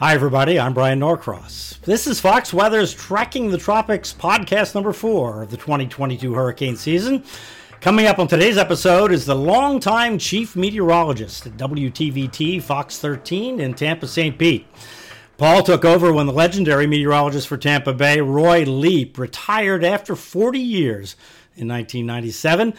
[0.00, 0.58] Hi, everybody.
[0.58, 1.78] I'm Bryan Norcross.
[1.82, 7.22] This is Fox Weather's Tracking the Tropics podcast number four of the 2022 hurricane season.
[7.82, 13.74] Coming up on today's episode is the longtime chief meteorologist at WTVT Fox 13 in
[13.74, 14.38] Tampa, St.
[14.38, 14.66] Pete.
[15.36, 20.58] Paul took over when the legendary meteorologist for Tampa Bay, Roy Leep, retired after 40
[20.58, 21.14] years
[21.56, 22.72] in 1997.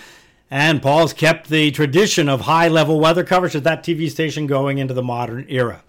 [0.50, 4.80] And Paul's kept the tradition of high level weather coverage at that TV station going
[4.80, 5.84] into the modern era.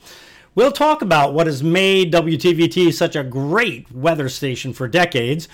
[0.55, 5.49] We'll talk about what has made WTVT such a great weather station for decades.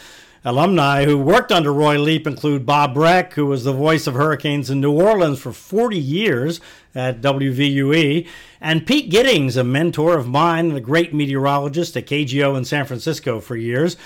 [0.45, 4.71] Alumni who worked under Roy Leep include Bob Breck, who was the voice of hurricanes
[4.71, 6.61] in New Orleans for 40 years
[6.97, 8.27] at WVUE,
[8.61, 13.39] and Pete Giddings, a mentor of mine, the great meteorologist at KGO in San Francisco
[13.39, 13.97] for years.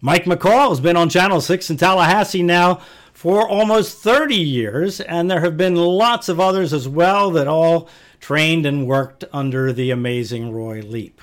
[0.00, 2.80] Mike McCall has been on Channel 6 in Tallahassee now
[3.12, 7.88] for almost 30 years, and there have been lots of others as well that all
[8.20, 11.20] trained and worked under the amazing Roy Leep.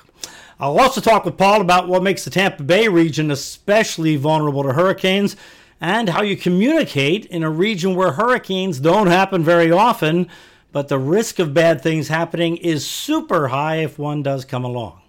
[0.58, 4.72] I'll also talk with Paul about what makes the Tampa Bay region especially vulnerable to
[4.72, 5.36] hurricanes
[5.80, 10.28] and how you communicate in a region where hurricanes don't happen very often,
[10.72, 15.00] but the risk of bad things happening is super high if one does come along.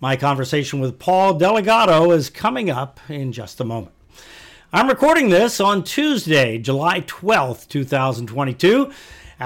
[0.00, 3.92] My conversation with Paul Dellegatto is coming up in just a moment.
[4.72, 8.90] I'm recording this on Tuesday, July 12th, 2022.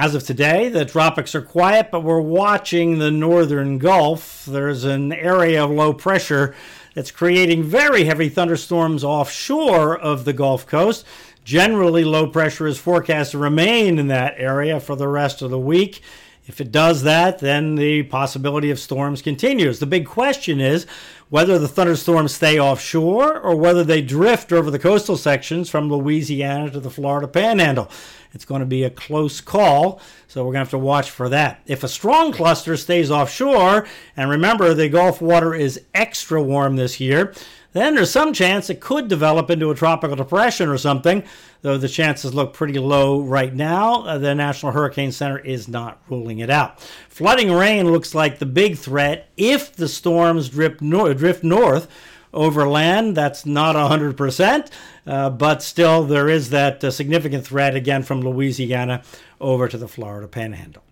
[0.01, 4.45] As of today, the tropics are quiet, but we're watching the northern Gulf.
[4.47, 6.55] There's an area of low pressure
[6.95, 11.05] that's creating very heavy thunderstorms offshore of the Gulf Coast.
[11.43, 15.59] Generally, low pressure is forecast to remain in that area for the rest of the
[15.59, 16.01] week.
[16.49, 19.81] If it does that, then the possibility of storms continues.
[19.81, 20.87] The big question is
[21.29, 26.71] whether the thunderstorms stay offshore or whether they drift over the coastal sections from Louisiana
[26.71, 27.91] to the Florida Panhandle.
[28.33, 31.29] It's going to be a close call, so we're going to have to watch for
[31.29, 31.61] that.
[31.67, 36.99] If a strong cluster stays offshore, and remember the Gulf water is extra warm this
[36.99, 37.35] year,
[37.73, 41.23] then there's some chance it could develop into a tropical depression or something,
[41.63, 44.05] though the chances look pretty low right now.
[44.05, 46.81] Uh, the National Hurricane Center is not ruling it out.
[47.09, 51.89] Flooding rain looks like the big threat if the storms drift, nor- drift north
[52.33, 53.17] over land.
[53.17, 54.71] That's not 100%,
[55.07, 59.03] uh, but still, there is that uh, significant threat again from Louisiana
[59.41, 60.83] over to the Florida panhandle.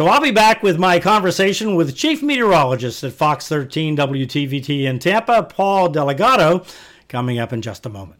[0.00, 4.98] So I'll be back with my conversation with Chief Meteorologist at Fox 13 WTVT in
[4.98, 6.66] Tampa, Paul Dellegatto,
[7.06, 8.19] coming up in just a moment.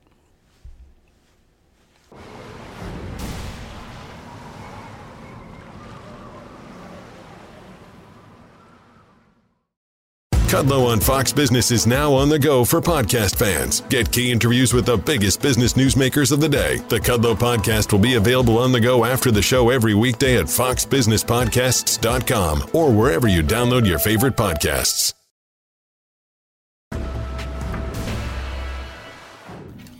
[10.50, 13.82] Kudlow on Fox Business is now on the go for podcast fans.
[13.82, 16.78] Get key interviews with the biggest business newsmakers of the day.
[16.88, 20.46] The Kudlow podcast will be available on the go after the show every weekday at
[20.46, 25.14] foxbusinesspodcasts.com or wherever you download your favorite podcasts.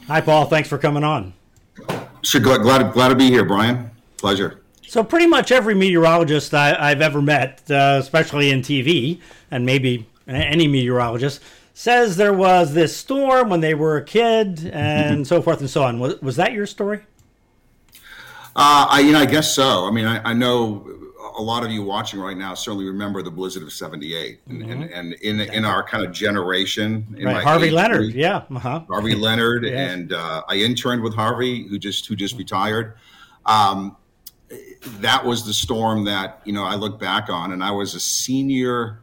[0.09, 0.47] Hi, Paul.
[0.47, 1.33] Thanks for coming on.
[2.23, 3.89] Sure, glad, glad, glad to be here, Bryan.
[4.17, 4.63] Pleasure.
[4.85, 9.21] So, pretty much every meteorologist I, have ever met, uh, especially in TV,
[9.53, 11.43] and maybe any meteorologist,
[11.75, 15.83] says there was this storm when they were a kid and so forth and so
[15.83, 15.99] on.
[15.99, 17.01] Was, was that your story?
[18.57, 19.87] Uh, I, you know, I guess so.
[19.87, 20.85] I mean, I, I, know
[21.39, 24.73] a lot of you watching right now certainly remember the blizzard of 78 and, mm-hmm.
[24.73, 27.07] and, and, in, in our kind of generation.
[27.23, 27.43] right.
[27.45, 28.01] Harvey Leonard.
[28.01, 28.43] Group, yeah.
[28.55, 28.81] Uh-huh.
[28.91, 29.65] Harvey Leonard.
[29.65, 29.93] yes.
[29.93, 32.97] And uh, I interned with Harvey who just, who just retired.
[33.47, 33.97] Um,
[34.99, 38.01] that was the storm that, you know, I look back on and I was a
[38.01, 39.01] senior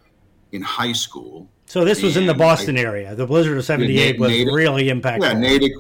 [0.52, 1.50] in high school.
[1.66, 3.16] So this was in the Boston I, area.
[3.16, 5.22] The blizzard of '78 was really impactful.
[5.22, 5.74] Yeah, Natick,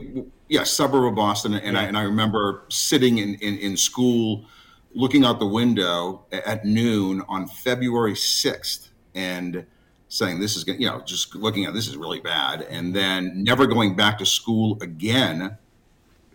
[0.49, 1.81] yeah, suburb of Boston, and yeah.
[1.81, 4.45] I and I remember sitting in, in, in school,
[4.93, 9.65] looking out the window at noon on February 6th, and
[10.09, 13.43] saying this is going, you know, just looking at this is really bad, and then
[13.43, 15.57] never going back to school again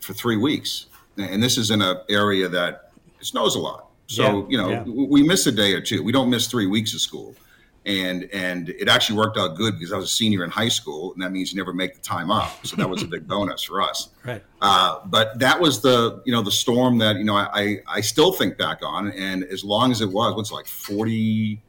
[0.01, 0.87] for three weeks.
[1.19, 2.91] And this is in an area that
[3.21, 4.83] snows a lot, so yeah, you know yeah.
[4.85, 6.03] we miss a day or two.
[6.03, 7.35] We don't miss three weeks of school
[7.85, 11.13] and and it actually worked out good because I was a senior in high school,
[11.15, 12.65] and that means you never make the time up.
[12.65, 14.11] So that was a big bonus for us.
[14.25, 14.43] Right.
[14.61, 18.33] Uh, but that was the you know the storm that you know I I still
[18.33, 21.61] think back on, and as long as it was, what's it like forty,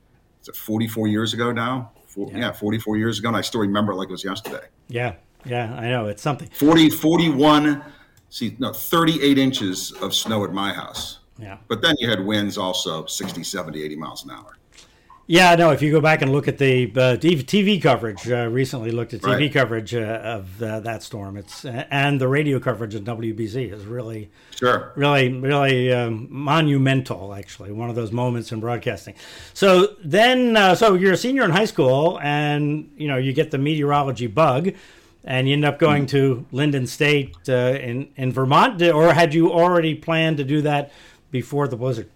[0.41, 1.91] is it forty four years ago now?
[2.15, 2.25] Yeah.
[2.37, 4.67] yeah, forty four years ago, and I still remember it like it was yesterday.
[4.87, 5.15] Yeah,
[5.45, 6.47] yeah, I know it's something.
[6.49, 7.83] 40, 41,
[8.29, 11.19] see, no, thirty eight inches of snow at my house.
[11.39, 11.57] Yeah.
[11.67, 14.57] But then you had winds also 60, 70, 80 miles an hour.
[15.25, 15.71] Yeah, no.
[15.71, 19.21] If you go back and look at the uh, TV coverage, uh, recently looked at
[19.21, 19.53] TV Right.
[19.53, 21.37] coverage uh, of uh, that storm.
[21.37, 24.29] It's and the radio coverage of WBZ is really,
[24.59, 24.91] Sure.
[24.97, 27.33] really, really um, monumental.
[27.33, 29.13] Actually, one of those moments in broadcasting.
[29.53, 33.51] So then, uh, so you're a senior in high school, and you know you get
[33.51, 34.71] the meteorology bug,
[35.23, 39.53] and you end up going to Lyndon State uh, in in Vermont, or had you
[39.53, 40.91] already planned to do that
[41.31, 42.09] before the blizzard?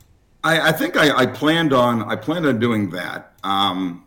[0.48, 3.34] I, I think I, I planned on I planned on doing that.
[3.44, 4.06] Um,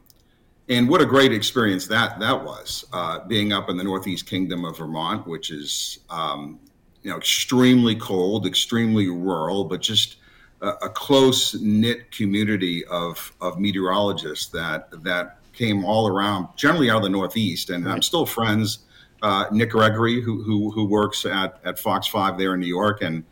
[0.71, 4.65] and what a great experience that that was, uh, being up in the Northeast Kingdom
[4.65, 6.59] of Vermont, which is um,
[7.03, 10.17] you know extremely cold, extremely rural, but just
[10.63, 16.99] a, a close knit community of of meteorologists that that came all around, generally out
[16.99, 18.81] of the Northeast, and I'm still friends.
[19.23, 23.03] Uh, Nick Gregory, who, who who works at at Fox Five there in New York,
[23.03, 23.25] and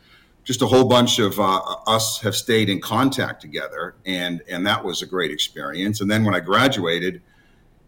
[0.49, 4.83] just a whole bunch of uh, us have stayed in contact together, and and that
[4.83, 6.01] was a great experience.
[6.01, 7.21] And then when I graduated,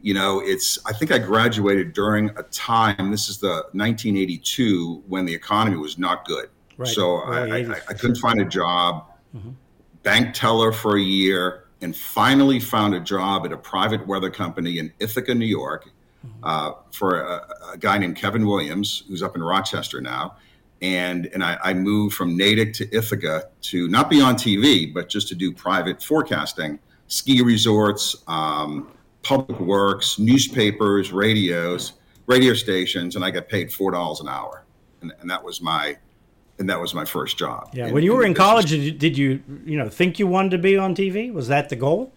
[0.03, 3.11] you know, it's I think I graduated during a time.
[3.11, 6.51] This is the 1982 when the economy was not good.
[6.77, 9.07] Right, So I, I, I couldn't find a job.
[10.03, 14.79] Bank teller for a year, and finally found a job at a private weather company
[14.79, 15.89] in Ithaca, New York,
[16.43, 20.37] uh, for a, a guy named Kevin Williams, who's up in Rochester now.
[20.83, 25.09] And and I, I moved from Natick to Ithaca to not be on TV, but
[25.09, 26.79] just to do private forecasting,
[27.09, 28.91] ski resorts, um,
[29.23, 31.93] public works, newspapers, radios,
[32.27, 34.65] radio stations, and I got paid four dollars an hour,
[35.03, 35.99] and, and that was my
[36.59, 37.71] and that was my first job.
[37.75, 40.19] Yeah, in- when you were the in college, did you, did you you know think
[40.19, 41.33] you wanted to be on TV?
[41.33, 42.13] Was that the goal?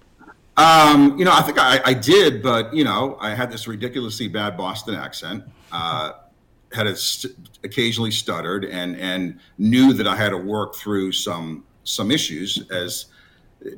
[0.55, 4.27] Um, you know, I think I, I did, but you know, I had this ridiculously
[4.27, 5.43] bad Boston accent.
[5.71, 6.11] Uh,
[6.73, 11.65] had it st- occasionally stuttered, and and knew that I had to work through some
[11.83, 13.05] some issues as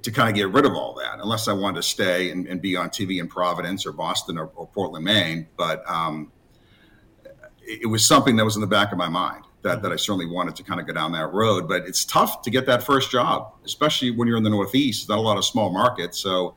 [0.01, 2.61] to kind of get rid of all that, unless I wanted to stay and, and
[2.61, 5.47] be on TV in Providence or Boston or, or Portland, Maine.
[5.57, 6.31] But um,
[7.61, 9.95] it, it was something that was in the back of my mind that, that I
[9.95, 11.67] certainly wanted to kind of go down that road.
[11.67, 15.09] But it's tough to get that first job, especially when you're in the Northeast.
[15.09, 16.55] Not a lot of small markets, so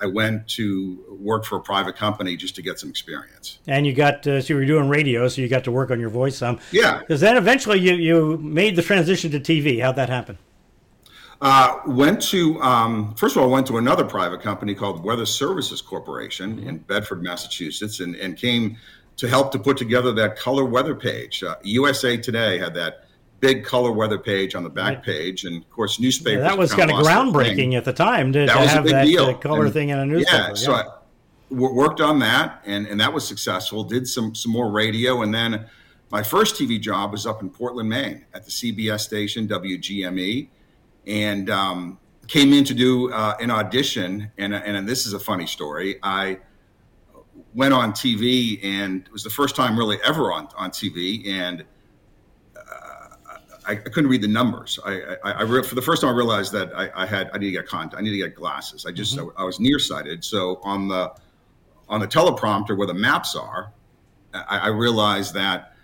[0.00, 3.58] I went to work for a private company just to get some experience.
[3.66, 6.00] And you got uh, so you were doing radio, so you got to work on
[6.00, 6.58] your voice some.
[6.70, 6.98] Yeah.
[6.98, 9.80] Because then eventually you you made the transition to TV.
[9.80, 10.38] How'd that happen?
[11.40, 15.82] Uh, went to um, first of all went to another private company called Weather Services
[15.82, 18.76] Corporation in Bedford, Massachusetts, and, and came
[19.16, 21.42] to help to put together that color weather page.
[21.42, 23.03] Uh, USA Today had that
[23.40, 25.02] big color weather page on the back Right.
[25.02, 26.42] page, and of course newspapers.
[26.42, 29.24] that was kind of groundbreaking at the time to, That to have that deal.
[29.26, 30.48] uh, color And- thing in a newspaper.
[30.48, 30.84] Yeah, so I
[31.50, 33.84] worked on that, and and that was successful.
[33.84, 35.66] Did some some more radio, and then
[36.10, 40.48] my first TV job was up in Portland, Maine, at the CBS station WGME,
[41.06, 41.98] and um,
[42.28, 44.30] came in to do uh, an audition.
[44.38, 45.98] And and this is a funny story.
[46.02, 46.38] I
[47.54, 51.64] went on TV, and it was the first time really ever on on TV, and.
[53.66, 54.78] I, I couldn't read the numbers.
[54.84, 57.38] I, I, I re- for the first time I realized that I, I had I
[57.38, 57.98] need to get contact.
[57.98, 58.86] I need to get glasses.
[58.86, 60.24] I just I, was nearsighted.
[60.24, 61.12] So on the
[61.88, 63.72] on the teleprompter where the maps are,
[64.32, 65.74] I, I realized that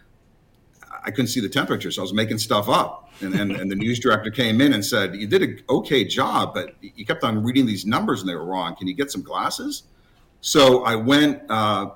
[1.03, 1.91] I couldn't see the temperature.
[1.91, 3.11] So I was making stuff up.
[3.23, 6.55] And, and, and the news director came in and said, "You did an okay job,
[6.55, 8.77] but you kept on reading these numbers and they were wrong.
[8.77, 9.85] Can you get some glasses?"
[10.41, 11.91] So I went uh,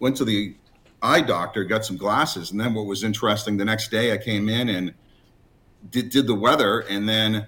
[0.00, 0.56] went to the
[1.00, 4.48] eye doctor, got some glasses, and then what was interesting, the next day I came
[4.48, 4.94] in and
[5.90, 7.46] did, did the weather, and then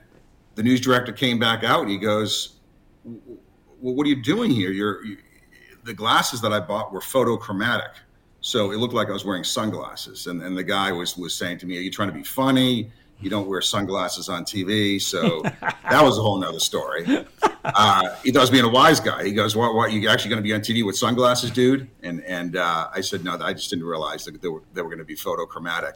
[0.55, 2.57] the news director came back out and he goes,
[3.05, 4.71] "Well, what are you doing here?
[4.71, 5.19] You're you,
[5.85, 7.95] the glasses that I bought were photochromatic,
[8.41, 11.59] so it looked like I was wearing sunglasses." And, and the guy was was saying
[11.59, 12.91] to me, "Are you trying to be funny?
[13.21, 17.27] You don't wear sunglasses on TV." So that was a whole nother story.
[17.65, 19.25] Uh, he thought I was being a wise guy.
[19.25, 19.75] He goes, "What?
[19.75, 19.93] What?
[19.93, 23.25] You actually going to be on TV with sunglasses, dude?" And and uh, I said,
[23.25, 25.95] "No, I just didn't realize that they were they were going to be photochromatic."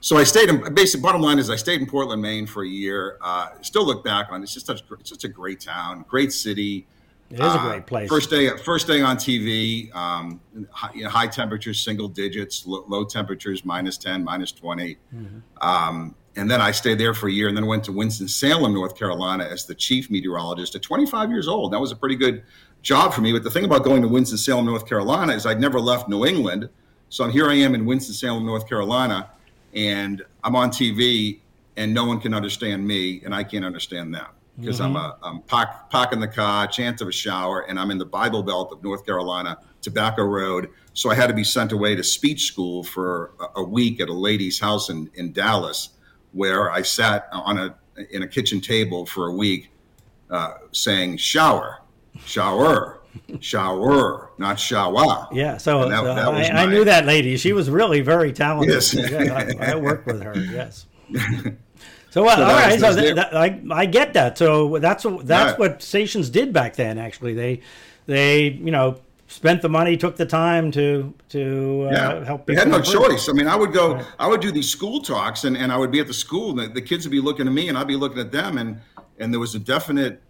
[0.00, 0.74] So I stayed in.
[0.74, 3.18] Basic bottom line is I stayed in Portland, Maine for a year.
[3.20, 6.32] Uh, still look back on it, it's just such it's such a great town, great
[6.32, 6.86] city.
[7.30, 8.08] It is a Uh, great place.
[8.08, 9.94] First day, first day on TV.
[9.94, 10.40] Um,
[10.70, 12.66] high, you know, high temperatures, single digits.
[12.66, 14.96] Low, low temperatures, minus ten, minus 20
[15.60, 18.72] Um, and then I stayed there for a year, and then went to Winston Salem,
[18.72, 21.72] North Carolina, as the chief meteorologist at 25 years old.
[21.72, 22.44] That was a pretty good
[22.82, 23.32] job for me.
[23.32, 26.24] But the thing about going to Winston Salem, North Carolina, is I'd never left New
[26.24, 26.68] England.
[27.08, 29.30] So here I am in Winston Salem, North Carolina,
[29.74, 31.40] and I'm on TV,
[31.76, 34.26] and no one can understand me, and I can't understand them.
[34.58, 37.98] Because I'm a I'm park, parking the car, chance of a shower, and I'm in
[37.98, 40.70] the Bible Belt of North Carolina, Tobacco Road.
[40.94, 44.08] So I had to be sent away to speech school for a, a week at
[44.08, 45.90] a lady's house in, in Dallas,
[46.32, 47.76] where I sat on a
[48.10, 49.70] in a kitchen table for a week,
[50.30, 51.82] uh, saying shower,
[52.24, 52.97] shower,
[53.40, 55.28] shower, not shower.
[55.32, 56.62] Yeah, so, that, that I, my...
[56.62, 57.36] I, knew that lady.
[57.36, 58.74] She was really very talented.
[58.74, 60.36] Yes, yeah, I, I, worked with her.
[60.36, 60.86] Yes.
[62.10, 64.38] So, uh, so all right, so th- I I get that.
[64.38, 66.96] So that's that's what stations did back then.
[66.96, 67.60] Actually, they
[68.06, 68.98] they you know
[69.28, 72.24] spent the money, took the time to to uh, yeah.
[72.24, 72.46] help.
[72.46, 73.28] They had no choice.
[73.28, 74.06] I mean, I would go, right.
[74.18, 76.58] I would do these school talks, and, and I would be at the school, and
[76.58, 78.80] the, the, kids would be looking at me, and I'd be looking at them, and
[79.18, 80.22] and there was a definite,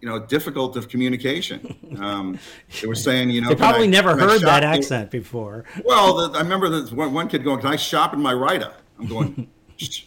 [0.00, 1.76] you know, difficult of communication.
[2.00, 2.38] Um,
[2.80, 5.64] they were saying, you know, they probably I, never heard that accent before.
[5.84, 8.72] Well, the, I remember the, one, one kid going, "Can I shop in my writer?"
[8.98, 9.50] I'm going.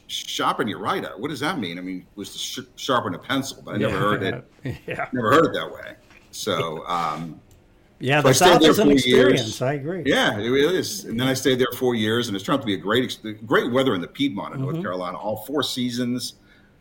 [0.07, 1.13] sharpen your writer.
[1.17, 1.79] What does that mean?
[1.79, 4.51] I mean, it was to sh- sharpen a pencil, but I never yeah, heard it.
[4.87, 5.09] Yeah.
[5.11, 5.95] Never heard it that way.
[6.29, 7.41] So, um,
[7.99, 9.41] yeah, so the South is an experience.
[9.41, 9.61] Years.
[9.61, 10.03] I agree.
[10.05, 11.05] Yeah, it really is.
[11.05, 13.17] And then I stayed there four years, and it's turned out to be a great,
[13.45, 14.71] great weather in the Piedmont in mm-hmm.
[14.71, 15.17] North Carolina.
[15.17, 16.35] All four seasons.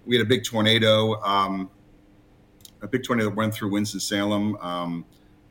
[0.04, 1.20] We had a big tornado.
[1.22, 1.70] Um,
[2.82, 4.56] a big tornado that went through Winston Salem.
[4.56, 5.04] Um,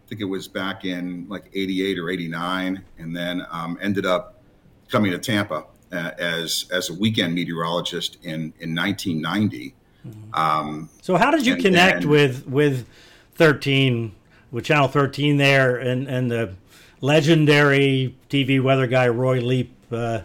[0.06, 4.42] I think it was back in like '88 or '89, and then um, ended up
[4.90, 9.74] coming to Tampa uh, as as a weekend meteorologist in in 1990.
[10.06, 10.34] Mm-hmm.
[10.34, 12.88] Um, so how did you connect with with
[13.36, 14.12] 13
[14.52, 16.54] with Channel 13 there and and the
[17.00, 19.74] legendary TV weather guy Roy Leap?
[19.92, 20.22] Uh,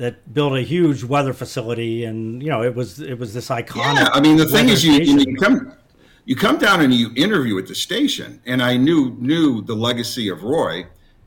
[0.00, 3.96] that built a huge weather facility, and you know it was it was this iconic.
[3.96, 5.74] Yeah, I mean the thing is, you, you come
[6.30, 10.28] you come down and you interview at the station, and I knew knew the legacy
[10.28, 10.86] of Roy,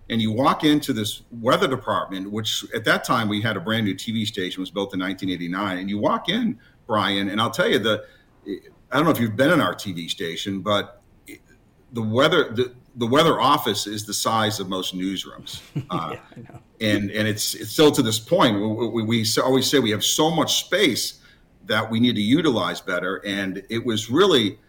[0.10, 3.86] and you walk into this weather department, which at that time we had a brand
[3.86, 6.58] new TV station, was built in 1989, and you walk in,
[6.88, 8.06] Bryan, and I'll tell you the,
[8.48, 11.02] I don't know if you've been in our TV station, but
[11.92, 17.12] the weather the, the weather office is the size of most newsrooms, uh, yeah, and
[17.12, 18.56] and it's it's still to this point.
[18.56, 21.20] We, we, we always say we have so much space
[21.66, 24.60] that we need to utilize better, and it was really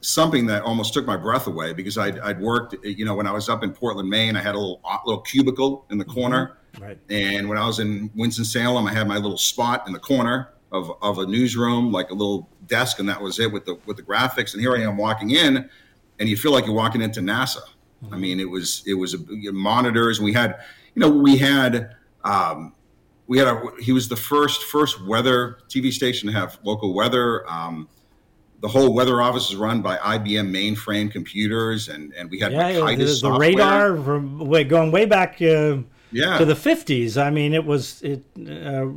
[0.00, 3.32] something that almost took my breath away because I'd, I'd worked, you know, when I
[3.32, 6.14] was up in Portland, Maine, I had a little little cubicle in the mm-hmm.
[6.14, 6.58] corner.
[6.80, 6.98] Right.
[7.10, 10.50] And when I was in Winston Salem, I had my little spot in the corner
[10.70, 13.96] of, of a newsroom, like a little desk, and that was it with the with
[13.96, 14.52] the graphics.
[14.52, 15.68] And here I am walking in,
[16.18, 17.62] and you feel like you're walking into NASA.
[18.04, 18.14] Mm-hmm.
[18.14, 19.18] I mean, it was it was a,
[19.52, 20.60] monitors, we had,
[20.94, 21.94] you know, we had.
[22.24, 22.74] Um,
[23.28, 27.48] we had a, he was the first first weather TV station to have local weather.
[27.48, 27.86] Um,
[28.60, 32.72] the whole weather office is run by IBM mainframe computers, and, and we had yeah,
[32.72, 35.78] the, the, radar from way, going way back uh,
[36.10, 36.38] yeah.
[36.38, 37.16] to the fifties.
[37.16, 38.24] I mean, it was it.
[38.36, 38.88] Uh,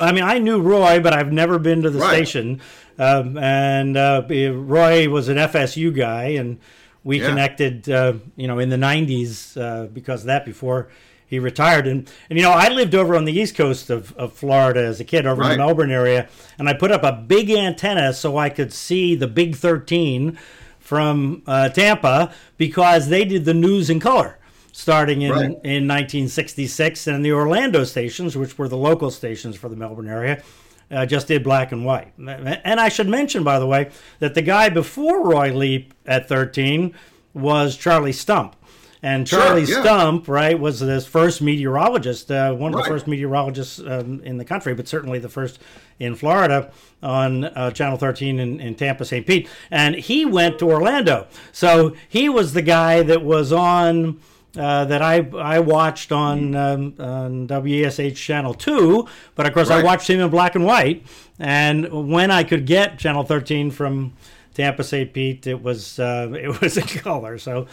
[0.00, 2.14] I mean, I knew Roy, but I've never been to the right.
[2.14, 2.60] station.
[2.98, 6.58] Um, and uh, Roy was an FSU guy, and
[7.02, 7.28] we yeah.
[7.28, 10.46] connected, uh, you know, in the '90s uh, because of that.
[10.46, 10.88] Before
[11.26, 11.86] he retired.
[11.86, 15.00] And, and you know, I lived over on the east coast of, of Florida as
[15.00, 15.52] a kid, over right.
[15.52, 16.28] in the Melbourne area,
[16.58, 20.38] and I put up a big antenna so I could see the Big 13
[20.78, 24.38] from uh, Tampa because they did the news in color
[24.74, 25.44] starting in, right.
[25.44, 27.06] in 1966.
[27.06, 30.42] And the Orlando stations, which were the local stations for the Melbourne area,
[30.90, 32.12] uh, just did black and white.
[32.18, 36.94] And I should mention, by the way, that the guy before Roy Leep at 13
[37.32, 38.56] was Charlie Stump.
[39.04, 39.82] And Charlie sure, yeah.
[39.82, 42.84] Stump, right, was the first meteorologist, uh, one of right.
[42.84, 45.58] the first meteorologists um, in the country, but certainly the first
[45.98, 49.26] in Florida on uh, Channel 13 in, in Tampa, St.
[49.26, 49.46] Pete.
[49.70, 51.26] And he went to Orlando.
[51.52, 54.20] So he was the guy that was on.
[54.56, 59.80] Uh, that I I watched on, um, on WESH Channel 2, but of course right.
[59.80, 61.04] I watched him in black and white.
[61.40, 64.12] And when I could get Channel 13 from
[64.54, 65.12] Tampa St.
[65.12, 67.36] Pete, it was uh, it was in color.
[67.36, 67.66] So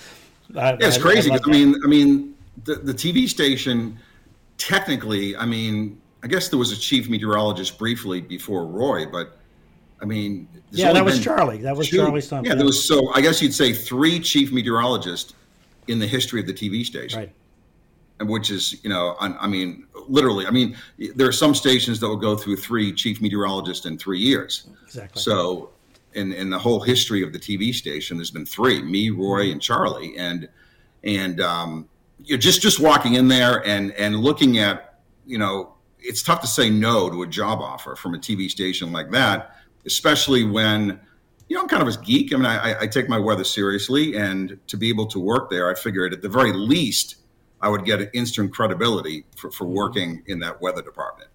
[0.55, 1.31] I, yeah, it's I, crazy.
[1.31, 3.98] I, I, mean, I mean, the, the TV station
[4.58, 9.38] technically, I mean, I guess there was a chief meteorologist briefly before Roy, but
[10.01, 11.58] I mean, yeah, that was Charlie.
[11.58, 12.48] That was two, Charlie Stump.
[12.48, 15.34] Yeah, there was so I guess you'd say three chief meteorologists
[15.88, 17.20] in the history of the TV station.
[17.20, 17.31] Right.
[18.20, 20.77] And which is, you know, I, I mean, literally, I mean,
[21.15, 24.67] there are some stations that will go through three chief meteorologists in three years.
[24.86, 25.20] Exactly.
[25.20, 25.72] So
[26.13, 29.62] in, in the whole history of the TV station, there's been three: me, Roy, and
[29.62, 30.18] Charlie.
[30.18, 30.50] And
[31.03, 31.89] and um,
[32.20, 36.48] you're just just walking in there and and looking at, you know, it's tough to
[36.48, 41.00] say no to a job offer from a TV station like that, especially when.
[41.48, 42.34] You know, I'm kind of a geek.
[42.34, 45.70] I mean, I, I take my weather seriously, and to be able to work there,
[45.70, 47.18] I figured at the very least,
[47.60, 51.30] I would get instant credibility for, for working in that weather department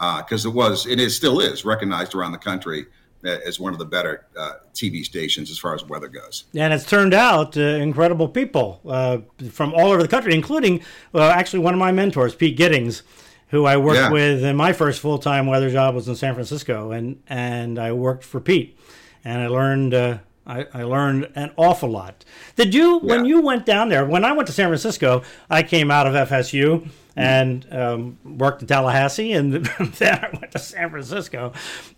[0.00, 2.86] because uh, it was, it is, still is recognized around the country
[3.24, 6.44] as one of the better uh, TV stations as far as weather goes.
[6.54, 9.18] And it's turned out uh, incredible people uh,
[9.50, 10.82] from all over the country, including
[11.14, 13.02] actually one of my mentors, Pete Giddings,
[13.48, 14.10] who I worked yeah.
[14.10, 17.92] with in my first full time weather job was in San Francisco, and and I
[17.92, 18.78] worked for Pete,
[19.24, 22.24] and I learned uh, I, I, learned an awful lot.
[22.56, 23.14] Did you, yeah.
[23.16, 26.28] when you went down there, when I went to San Francisco, I came out of
[26.28, 26.88] FSU
[27.20, 29.52] and um, worked in Tallahassee, and
[29.98, 31.52] then I went to San Francisco.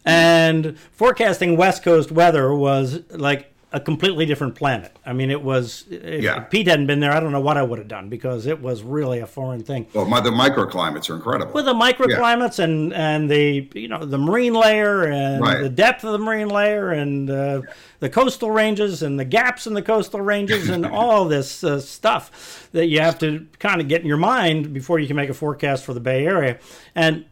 [0.04, 4.96] And forecasting West Coast weather was like a completely different planet.
[5.04, 5.84] I mean, it was.
[5.90, 6.40] If yeah.
[6.40, 8.82] Pete hadn't been there, I don't know what I would have done because it was
[8.82, 9.86] really a foreign thing.
[9.94, 11.52] Well, my, the microclimates are incredible.
[11.52, 12.64] With the microclimates yeah.
[12.64, 15.62] and and the you know the marine layer and right.
[15.62, 17.62] the depth of the marine layer and uh,
[18.00, 22.68] the coastal ranges and the gaps in the coastal ranges and all this uh, stuff
[22.72, 25.34] that you have to kind of get in your mind before you can make a
[25.34, 26.58] forecast for the Bay Area.
[26.94, 27.24] And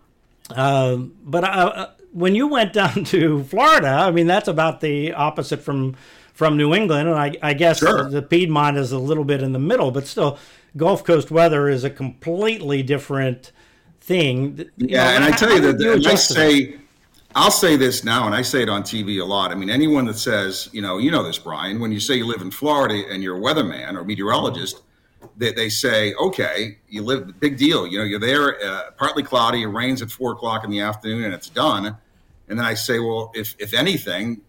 [0.50, 5.60] uh, but uh, when you went down to Florida, I mean that's about the opposite
[5.60, 5.96] from
[6.40, 8.08] from New England, and I, I guess sure.
[8.08, 10.38] the Piedmont is a little bit in the middle, but still,
[10.74, 13.52] Gulf Coast weather is a completely different
[14.00, 14.56] thing.
[14.56, 16.76] You yeah, know, and I tell you that I say,
[17.34, 19.50] I'll say this now, and I say it on TV a lot.
[19.50, 22.24] I mean, anyone that says, you know, you know this, Bryan, when you say you
[22.24, 24.80] live in Florida and you're a weatherman or meteorologist,
[25.36, 27.86] they, they say, okay, you live, big deal.
[27.86, 31.24] You know, you're there, uh, partly cloudy, it rains at four o'clock in the afternoon,
[31.24, 31.98] and it's done.
[32.48, 34.40] And then I say, well, if if anything,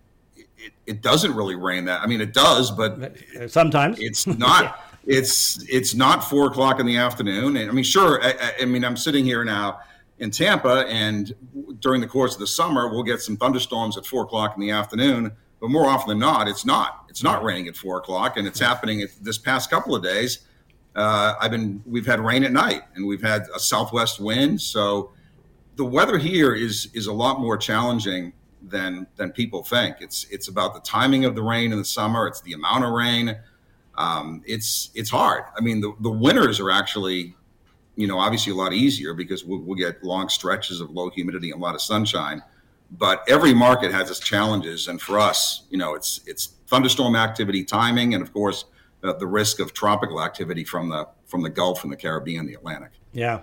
[0.62, 2.01] it, it doesn't really rain that.
[2.01, 3.15] I mean, it does, but
[3.48, 4.63] sometimes it's not.
[4.63, 4.75] yeah.
[5.08, 7.58] It's it's not four o'clock in the afternoon.
[7.58, 8.24] And I mean, sure.
[8.24, 9.80] I, I mean, I'm sitting here now
[10.20, 11.34] in Tampa, and
[11.80, 14.70] during the course of the summer, we'll get some thunderstorms at four o'clock in the
[14.70, 15.32] afternoon.
[15.60, 17.06] But more often than not, it's not.
[17.10, 20.46] It's not raining at four o'clock, and it's happening this past couple of days.
[20.96, 24.62] Uh, I've been we've had rain at night, and we've had a southwest wind.
[24.62, 25.13] So
[25.77, 29.98] the weather here is is a lot more challenging than than people think.
[30.00, 32.27] It's it's about the timing of the rain in the summer.
[32.27, 33.38] It's the amount of rain.
[33.96, 35.44] Um, it's it's hard.
[35.58, 37.36] I mean, the the winters are actually,
[37.96, 41.51] you know, obviously a lot easier because we'll, we'll get long stretches of low humidity
[41.51, 42.41] and a lot of sunshine.
[42.91, 47.63] But every market has its challenges, and for us, you know, it's it's thunderstorm activity,
[47.63, 48.65] timing, and of course,
[49.03, 52.53] uh, the risk of tropical activity from the from the Gulf and the Caribbean, the
[52.53, 52.91] Atlantic.
[53.13, 53.41] Yeah.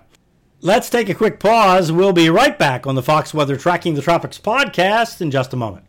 [0.61, 1.89] Let's take a quick pause.
[1.89, 5.55] We'll be right back on the Fox Weather Tracking the Tropics podcast in just a
[5.55, 5.85] moment.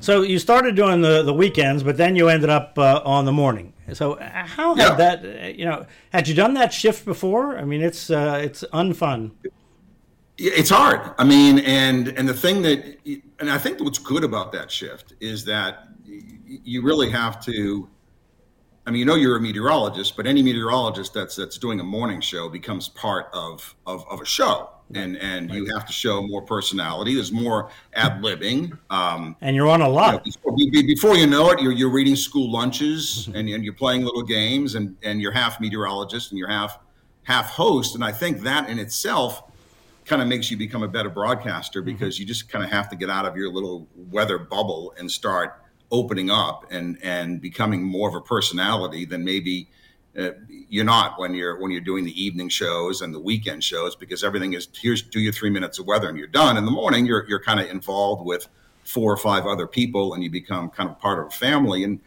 [0.00, 3.32] So you started doing the, the weekends, but then you ended up uh, on the
[3.32, 3.72] morning.
[3.94, 4.94] So uh, how had yeah.
[4.96, 5.24] that?
[5.24, 7.56] Uh, you know, had you done that shift before?
[7.56, 9.30] I mean, it's uh, it's unfun.
[10.38, 11.14] It's hard.
[11.18, 12.98] I mean, and and the thing that,
[13.38, 17.88] and I think what's good about that shift is that you really have to.
[18.86, 22.20] I mean, you know, you're a meteorologist, but any meteorologist that's that's doing a morning
[22.20, 25.56] show becomes part of of, of a show, and and right.
[25.56, 27.14] you have to show more personality.
[27.14, 30.24] There's more ad libbing, um, and you're on a lot.
[30.26, 34.04] You know, before, you know it, you're you're reading school lunches, and, and you're playing
[34.04, 36.78] little games, and and you're half meteorologist and you're half
[37.22, 39.42] half host, and I think that in itself
[40.06, 41.92] kind of makes you become a better broadcaster mm-hmm.
[41.92, 42.22] because mm-hmm.
[42.22, 45.60] you just kind of have to get out of your little weather bubble and start
[45.90, 49.68] opening up and and becoming more of a personality than maybe
[50.18, 50.30] uh,
[50.68, 54.24] you're not when you're when you're doing the evening shows and the weekend shows because
[54.24, 57.06] everything is here's do your three minutes of weather and you're done in the morning
[57.06, 58.48] you're you're kind of involved with
[58.82, 62.00] four or five other people and you become kind of part of a family and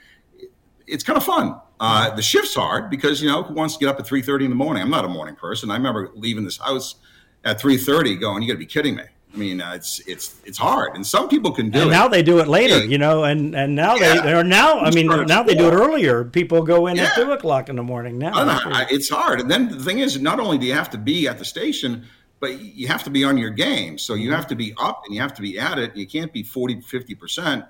[0.88, 3.90] it's kind of fun uh, the shift's hard because you know who wants to get
[3.90, 6.58] up at 3.30 in the morning i'm not a morning person i remember leaving this
[6.58, 6.96] house
[7.44, 9.04] at 3:30 going, you got to be kidding me.
[9.34, 11.92] I mean, uh, it's it's it's hard, and some people can do and it.
[11.92, 14.22] Now they do it later, you know, and and now yeah.
[14.22, 16.26] they are now I mean now they do it earlier.
[16.26, 17.04] People go in yeah.
[17.04, 18.32] at two o'clock in the morning now.
[18.34, 21.28] I, it's hard, and then the thing is, not only do you have to be
[21.28, 22.08] at the station,
[22.40, 24.00] but you have to be on your game.
[24.00, 25.96] So you have to be up and you have to be at it.
[25.96, 27.66] You can't be 40, 50 percent.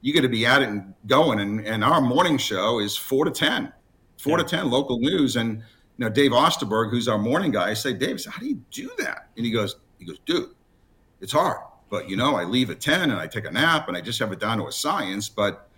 [0.00, 1.38] You got to be at it and going.
[1.38, 3.72] And and our morning show is four to ten,
[4.18, 4.44] four yeah.
[4.44, 5.62] to ten local news and
[5.96, 8.90] you know, Dave Osterberg, who's our morning guy, I say, Dave, how do you do
[8.98, 9.28] that?
[9.36, 10.50] And he goes, he goes, dude,
[11.20, 11.58] it's hard.
[11.90, 14.18] But you know, I leave at 10 and I take a nap and I just
[14.18, 15.68] have it down to a science, but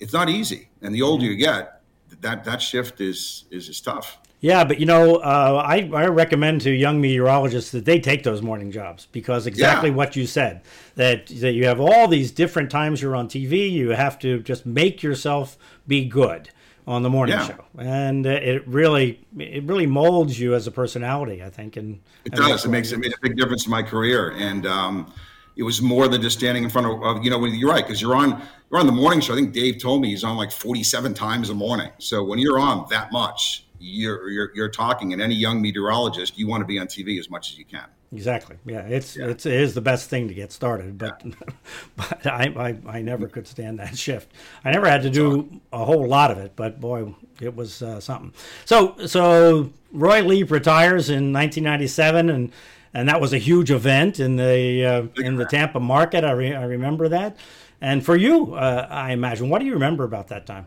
[0.00, 0.68] it's not easy.
[0.82, 1.80] And the older you get,
[2.20, 4.18] that that shift is is, is tough.
[4.40, 8.40] Yeah, but you know, uh, I, I recommend to young meteorologists that they take those
[8.40, 9.96] morning jobs because exactly yeah.
[9.96, 10.62] what you said
[10.96, 14.64] that that you have all these different times you're on TV, you have to just
[14.64, 16.50] make yourself be good
[16.90, 17.46] on the morning yeah.
[17.46, 21.42] show, and uh, it really it really molds you as a personality.
[21.42, 22.64] I think, and it does.
[22.64, 25.12] It makes it made a big difference in my career, and um,
[25.56, 27.44] it was more than just standing in front of, of you know.
[27.44, 29.34] You're right because you're on you're on the morning show.
[29.34, 31.90] I think Dave told me he's on like 47 times a morning.
[31.98, 36.48] So when you're on that much, you're you're, you're talking, and any young meteorologist, you
[36.48, 37.86] want to be on TV as much as you can.
[38.12, 38.56] Exactly.
[38.66, 39.26] Yeah, it's yeah.
[39.26, 41.32] it's it is the best thing to get started, but yeah.
[41.96, 44.32] but I, I, I never could stand that shift.
[44.64, 48.00] I never had to do a whole lot of it, but boy, it was uh,
[48.00, 48.32] something.
[48.64, 52.52] So so Roy Lee retires in 1997, and
[52.92, 56.24] and that was a huge event in the uh, in the Tampa market.
[56.24, 57.36] I re- I remember that.
[57.80, 60.66] And for you, uh, I imagine, what do you remember about that time?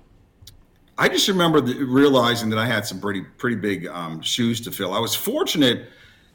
[0.98, 4.72] I just remember the, realizing that I had some pretty pretty big um, shoes to
[4.72, 4.94] fill.
[4.94, 5.90] I was fortunate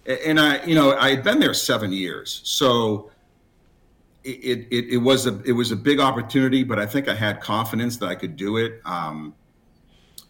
[0.09, 3.11] and I, you know, I had been there seven years, so
[4.25, 7.41] it, it, it was a it was a big opportunity, but I think I had
[7.41, 8.81] confidence that I could do it.
[8.85, 9.35] Um,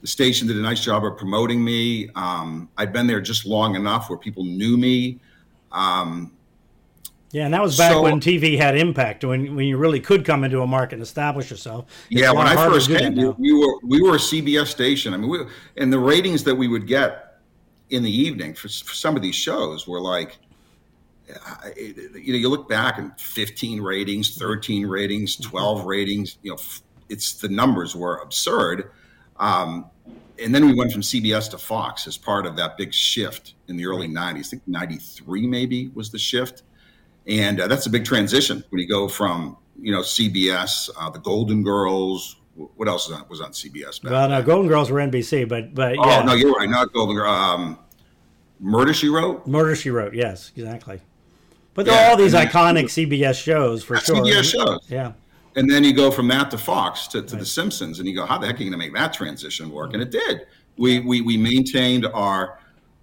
[0.01, 2.09] the station did a nice job of promoting me.
[2.15, 5.21] Um, I'd been there just long enough where people knew me.
[5.73, 6.33] Um,
[7.31, 10.25] yeah, and that was back so, when TV had impact, when when you really could
[10.25, 11.87] come into a market and establish yourself.
[12.11, 15.15] It's yeah, when I first came, we were we were a CBS station.
[15.15, 15.39] I mean, we,
[15.77, 17.28] and the ratings that we would get
[17.91, 20.39] in the evening for, for some of these shows were like
[21.77, 26.59] you know you look back and 15 ratings 13 ratings 12 ratings you know
[27.09, 28.91] it's the numbers were absurd.
[29.39, 29.87] Um,
[30.43, 33.77] and then we went from cbs to fox as part of that big shift in
[33.77, 36.63] the early 90s i think 93 maybe was the shift.
[37.27, 41.21] And uh, that's a big transition when you go from you know cbs uh, the
[41.21, 42.37] golden girls
[42.77, 44.03] what else was on, was on CBS?
[44.03, 46.21] Back well, no, Golden Girls were NBC, but but oh, yeah.
[46.21, 46.69] Oh no, you're right.
[46.69, 47.29] Not Golden Girls.
[47.29, 47.79] Um,
[48.61, 49.47] Murder She Wrote.
[49.47, 50.15] Murder She Wrote.
[50.15, 51.01] Yes, exactly.
[51.75, 54.17] But yeah, there are all these iconic CBS shows for sure.
[54.17, 54.81] CBS shows.
[54.89, 55.13] Yeah.
[55.55, 57.41] And then you go from that to Fox to, to right.
[57.41, 59.71] The Simpsons, and you go, how the heck are you going to make that transition
[59.71, 59.93] work?
[59.93, 60.47] And it did.
[60.77, 62.59] We we we maintained our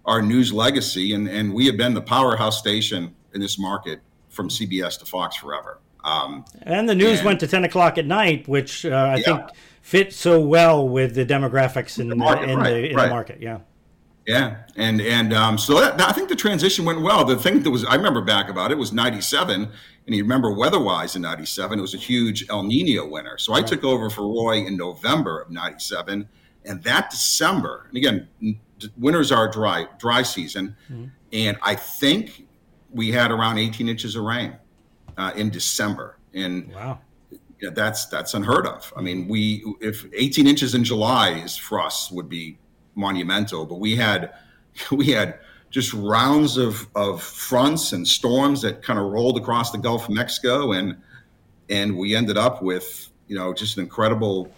[0.05, 4.49] our news legacy, and and we have been the powerhouse station in this market from
[4.49, 5.79] CBS to Fox forever.
[6.05, 9.23] Um, and the news and, went to 10 o'clock at night, which uh, I yeah.
[9.23, 9.41] think
[9.81, 13.03] fit so well with the demographics in the, market, in, right, the, in right.
[13.05, 13.41] the market.
[13.41, 13.59] Yeah.
[14.27, 17.23] Yeah, and and um, so that, I think the transition went well.
[17.25, 21.15] The thing that was I remember back about it was '97, and you remember weather-wise
[21.15, 23.37] in '97, it was a huge El Nino winter.
[23.37, 26.27] So I took over for Roy in November of '97,
[26.63, 28.27] and that December, and again,
[28.97, 31.05] winters are dry dry season, mm-hmm.
[31.31, 32.47] and I think
[32.91, 34.55] we had around 18 inches of rain
[35.17, 36.17] uh, in December.
[36.34, 36.99] And wow.
[37.62, 38.93] Yeah, that's that's unheard of.
[38.97, 42.58] I mean, we if 18 inches in July is for us would be
[42.95, 44.34] monumental, but we had
[44.91, 49.78] we had just rounds of, of fronts and storms that kind of rolled across the
[49.78, 50.97] Gulf of Mexico, and
[51.69, 54.51] and we ended up with you know just an incredible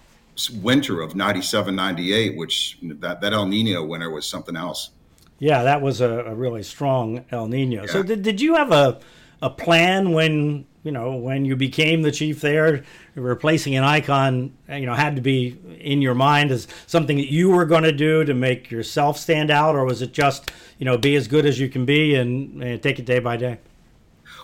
[0.61, 4.91] winter of 97 98 which that, that el nino winter was something else
[5.39, 7.91] yeah that was a, a really strong el nino yeah.
[7.91, 8.99] so did, did you have a
[9.41, 12.83] a plan when you know when you became the chief there
[13.15, 17.49] replacing an icon you know had to be in your mind as something that you
[17.49, 20.97] were going to do to make yourself stand out or was it just you know
[20.97, 23.57] be as good as you can be and, and take it day by day?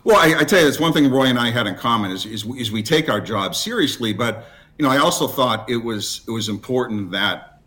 [0.04, 2.26] Well I, I, tell you it's one thing roy and i had in common is,
[2.26, 4.46] is, is we take our job seriously but
[4.78, 7.62] you know i also thought it was it was important that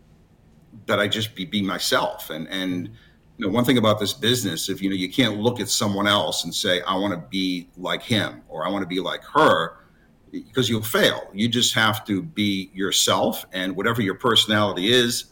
[0.85, 2.29] that i just be, be myself.
[2.29, 2.89] And and
[3.37, 6.07] you know, one thing about this business, if you know, you can't look at someone
[6.07, 9.23] else and say, I want to be like him or I want to be like
[9.23, 9.77] her,
[10.31, 11.29] because you'll fail.
[11.33, 15.25] You just have to be yourself, and whatever your personality is,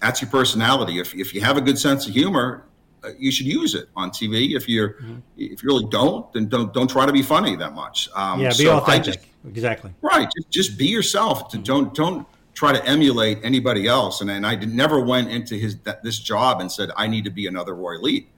[0.00, 0.98] that's your personality.
[0.98, 2.66] If, if you have a good sense of humor,
[3.04, 4.54] uh, you should use it on TV.
[4.54, 5.18] If you're mm-hmm.
[5.36, 8.08] if you really don't, then don't don't try to be funny that much.
[8.14, 9.14] Um, yeah, be so authentic.
[9.14, 9.94] Just, exactly.
[10.02, 10.28] Right.
[10.36, 11.50] Just, just be yourself.
[11.50, 11.62] Mm-hmm.
[11.62, 14.20] Don't don't try to emulate anybody else.
[14.20, 17.30] And, and I did, never went into his this job and said I need to
[17.30, 18.28] be another Roy Lee.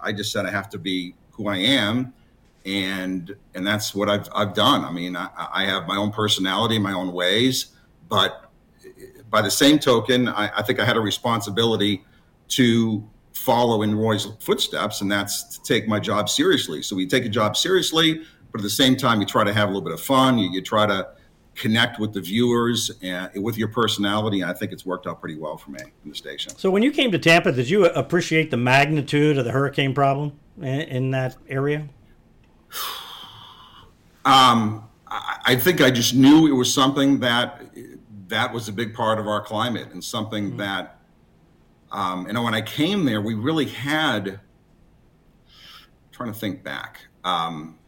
[0.00, 2.12] I just said I have to be who I am,
[2.64, 4.84] and and that's what I've I've done.
[4.84, 7.66] I mean, I, I have my own personality, my own ways,
[8.08, 8.50] but
[9.30, 12.04] by the same token, I, I think I had a responsibility
[12.48, 16.82] to follow in Roy's footsteps, and that's to take my job seriously.
[16.82, 19.68] So we take a job seriously, but at the same time, you try to have
[19.68, 20.38] a little bit of fun.
[20.38, 21.08] You, you try to
[21.56, 24.44] connect with the viewers and with your personality.
[24.44, 26.56] I think it's worked out pretty well for me in the station.
[26.56, 30.38] So when you came to Tampa, did you appreciate the magnitude of the hurricane problem
[30.58, 31.88] in, in that area?
[34.28, 37.62] Um, I think I just knew it was something that
[38.26, 40.56] that was a big part of our climate and something mm-hmm.
[40.56, 40.98] that,
[41.92, 44.28] um, you know, when I came there, we really had.
[44.28, 44.40] I'm
[46.10, 47.06] trying to think back.
[47.22, 47.78] Um,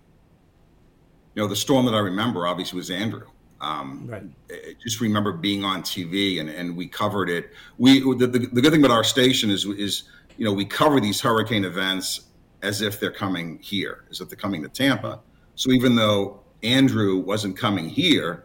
[1.34, 3.26] you know, the storm that I remember obviously was Andrew.
[3.60, 4.22] Um, right.
[4.50, 7.52] I just remember being on TV and, and we covered it.
[7.76, 10.04] We the, the, the, good thing about our station is is
[10.36, 12.20] you know we cover these hurricane events
[12.62, 15.20] as if they're coming here, as if they're coming to Tampa.
[15.54, 18.44] So even though Andrew wasn't coming here,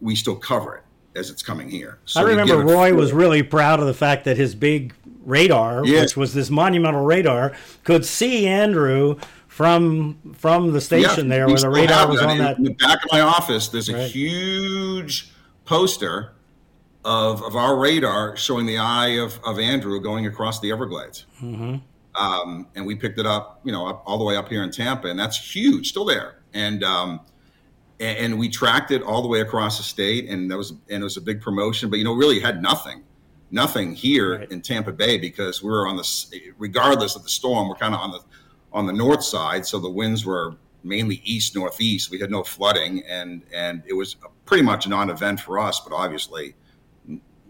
[0.00, 1.98] we still cover it as it's coming here.
[2.04, 4.94] So I remember Roy was really proud of the fact that his big
[5.24, 9.18] radar, which was this monumental radar, could see Andrew
[9.58, 12.58] from from the station yeah, there where the radar was on that.
[12.58, 14.08] In the back of my office, there's a right.
[14.08, 15.32] huge
[15.64, 16.30] poster
[17.04, 21.26] of, of our radar showing the eye of, of Andrew going across the Everglades.
[21.42, 21.78] Mm-hmm.
[22.14, 24.70] Um, and we picked it up, you know, up, all the way up here in
[24.70, 26.36] Tampa, and that's huge, still there.
[26.54, 27.20] And um,
[27.98, 31.00] and, and, we tracked it all the way across the state, and that was and
[31.00, 31.90] it was a big promotion.
[31.90, 33.02] But you know, really had nothing,
[33.50, 34.52] nothing here right.
[34.52, 38.00] in Tampa Bay because we were on the regardless of the storm, we're kind of
[38.00, 38.20] on the
[38.72, 42.10] on the north side, so the winds were mainly east northeast.
[42.10, 45.94] We had no flooding, and and it was pretty much a non-event for us, but
[45.94, 46.54] obviously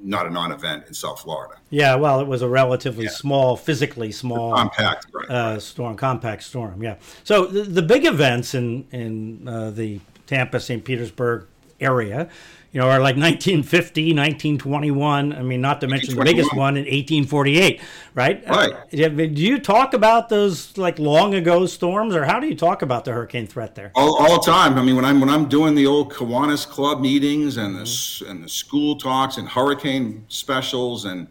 [0.01, 1.57] not a non-event in South Florida.
[1.71, 3.11] Yeah, well, it was a relatively yeah.
[3.11, 5.63] small, physically small, compact right, uh, right.
[5.63, 6.83] storm, compact storm.
[6.83, 6.97] Yeah.
[7.25, 10.85] So the, the big events in in uh, the Tampa, St.
[10.85, 11.47] Petersburg
[11.81, 12.29] area
[12.73, 15.33] you know, are like 1950, 1921.
[15.33, 17.81] I mean, not to mention the biggest one in 1848,
[18.15, 18.47] right?
[18.47, 18.73] Right.
[18.73, 22.83] Uh, do you talk about those like long ago storms, or how do you talk
[22.83, 23.91] about the hurricane threat there?
[23.95, 24.79] All, all the time.
[24.79, 28.31] I mean, when I'm when I'm doing the old Kiwanis Club meetings and the mm-hmm.
[28.31, 31.27] and the school talks and hurricane specials, and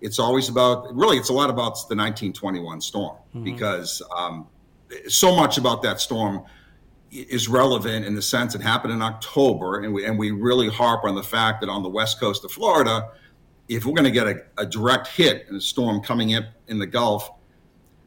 [0.00, 3.44] it's always about really, it's a lot about the 1921 storm mm-hmm.
[3.44, 4.46] because um,
[5.06, 6.44] so much about that storm
[7.10, 11.04] is relevant in the sense it happened in October, and we and we really harp
[11.04, 13.10] on the fact that on the west coast of Florida,
[13.68, 16.78] if we're going to get a, a, direct hit and a storm coming in in
[16.78, 17.30] the Gulf,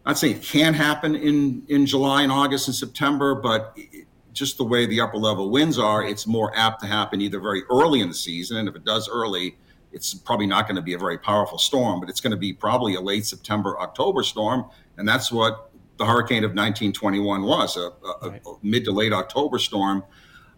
[0.05, 4.05] I'm not saying it can happen in in July and August and September, but it,
[4.33, 7.63] just the way the upper level winds are, it's more apt to happen either very
[7.69, 9.57] early in the season, and if it does early,
[9.91, 12.53] it's probably not going to be a very powerful storm, but it's going to be
[12.53, 14.65] probably a late September October storm,
[14.97, 15.70] and that's what
[16.01, 17.91] the hurricane of 1921 was a,
[18.25, 18.41] a, right.
[18.45, 20.03] a mid to late October storm.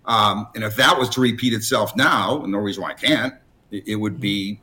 [0.06, 3.34] Um, and if that was to repeat itself now, no reason why I can't,
[3.70, 4.62] it, it would be,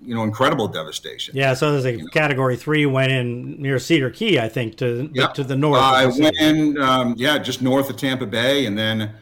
[0.00, 1.36] you know, incredible devastation.
[1.36, 1.54] Yeah.
[1.54, 2.60] So there's a you category know.
[2.60, 5.34] three went in near Cedar Key, I think, to yep.
[5.34, 5.80] to the north.
[5.80, 9.14] Uh, I went in, um, yeah, just north of Tampa Bay, and then,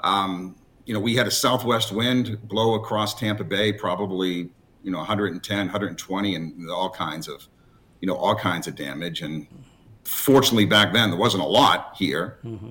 [0.00, 4.50] um, you know, we had a southwest wind blow across Tampa Bay, probably
[4.82, 7.46] you know 110, 120, and all kinds of,
[8.00, 9.46] you know, all kinds of damage and
[10.10, 12.38] fortunately back then there wasn't a lot here.
[12.44, 12.70] Mm-hmm.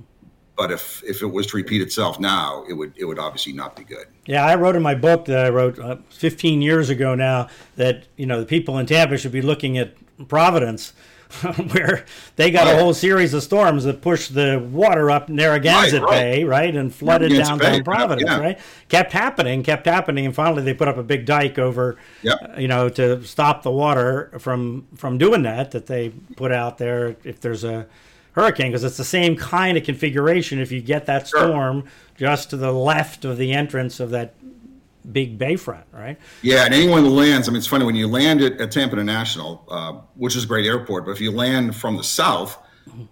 [0.57, 3.77] But if, if it was to repeat itself now, it would it would obviously not
[3.77, 4.07] be good.
[4.25, 7.47] Yeah, I wrote in my book that I wrote uh, 15 years ago now
[7.77, 9.95] that you know the people in Tampa should be looking at
[10.27, 10.91] Providence
[11.71, 12.05] where
[12.37, 12.75] they got right.
[12.75, 16.11] a whole series of storms that pushed the water up Narragansett right, right.
[16.11, 17.81] Bay, right, and flooded downtown Bay.
[17.83, 18.39] Providence, yeah.
[18.39, 18.59] right?
[18.87, 22.37] Kept happening, kept happening, and finally they put up a big dike over, yep.
[22.41, 25.69] uh, you know, to stop the water from from doing that.
[25.71, 27.85] That they put out there if there's a
[28.31, 30.59] hurricane, because it's the same kind of configuration.
[30.59, 31.91] If you get that storm sure.
[32.17, 34.33] just to the left of the entrance of that
[35.11, 36.17] big bayfront, right?
[36.41, 38.93] Yeah, and anyone who lands, I mean, it's funny when you land at, at Tampa
[38.93, 42.57] International, uh, which is a great airport, but if you land from the south,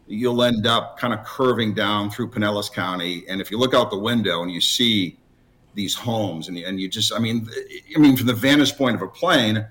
[0.08, 3.90] you'll end up kind of curving down through Pinellas County, and if you look out
[3.90, 5.18] the window and you see
[5.74, 7.48] these homes, and you, and you just, I mean,
[7.96, 9.68] I mean, from the vantage point of a plane,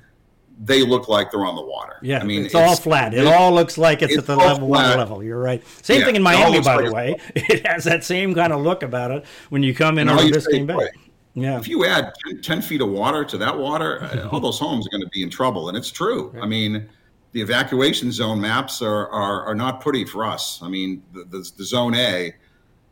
[0.58, 1.96] they look like they're on the water.
[2.02, 3.12] Yeah, I mean, it's, it's all flat.
[3.12, 5.22] It, it, all looks like it's, it's at the level one level.
[5.22, 5.62] You're right.
[5.82, 7.16] Same yeah, thing in Miami, by like the way.
[7.34, 10.66] It has that same kind of look about it when you come in on Biscayne
[10.66, 10.88] Bay.
[11.36, 11.58] Yeah.
[11.58, 14.90] If you add 10 feet of water to that water, uh, all those homes are
[14.90, 15.68] going to be in trouble.
[15.68, 16.30] And it's true.
[16.30, 16.42] Right.
[16.42, 16.88] I mean,
[17.32, 20.58] the evacuation zone maps are, are, are not pretty for us.
[20.62, 22.34] I mean, the, the, the zone A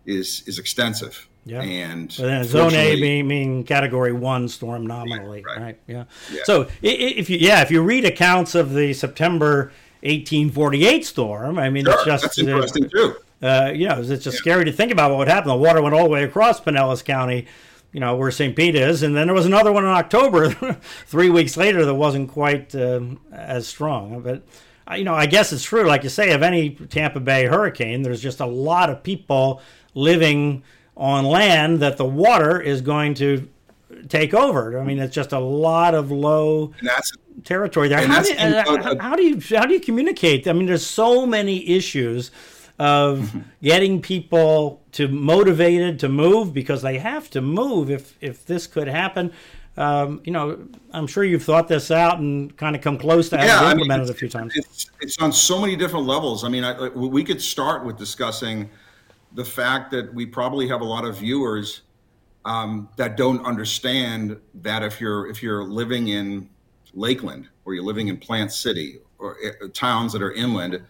[0.04, 1.26] is is extensive.
[1.46, 1.62] Yeah.
[1.62, 5.60] And zone A being, being category one storm nominally, right?
[5.60, 5.80] right.
[5.86, 6.04] Yeah.
[6.30, 6.40] yeah.
[6.44, 11.86] So if you yeah, if you read accounts of the September 1848 storm, I mean,
[11.86, 13.16] sure, it's just that's interesting uh, too.
[13.42, 14.32] Uh, you know, it's just yeah.
[14.32, 15.48] scary to think about what would happen.
[15.48, 17.46] The water went all the way across Pinellas County
[17.94, 18.56] you know where St.
[18.56, 20.50] Pete is, and then there was another one in October,
[21.06, 24.20] three weeks later that wasn't quite um, as strong.
[24.20, 24.42] But
[24.90, 28.02] uh, you know, I guess it's true, like you say, of any Tampa Bay hurricane,
[28.02, 29.62] there's just a lot of people
[29.94, 30.64] living
[30.96, 33.48] on land that the water is going to
[34.08, 34.80] take over.
[34.80, 36.72] I mean, it's just a lot of low
[37.44, 38.04] territory there.
[38.06, 40.48] How do, you, uh, how do you how do you communicate?
[40.48, 42.32] I mean, there's so many issues
[42.78, 48.66] of getting people to motivated to move because they have to move if if this
[48.66, 49.32] could happen.
[49.76, 53.36] Um, you know, I'm sure you've thought this out and kind of come close to
[53.36, 54.52] having yeah, implemented I mean, a few times.
[54.54, 56.44] It's, it's on so many different levels.
[56.44, 58.70] I mean, I, we could start with discussing
[59.32, 61.82] the fact that we probably have a lot of viewers
[62.44, 66.48] um, that don't understand that if you're if you're living in
[66.92, 70.80] Lakeland or you're living in Plant City or uh, towns that are inland,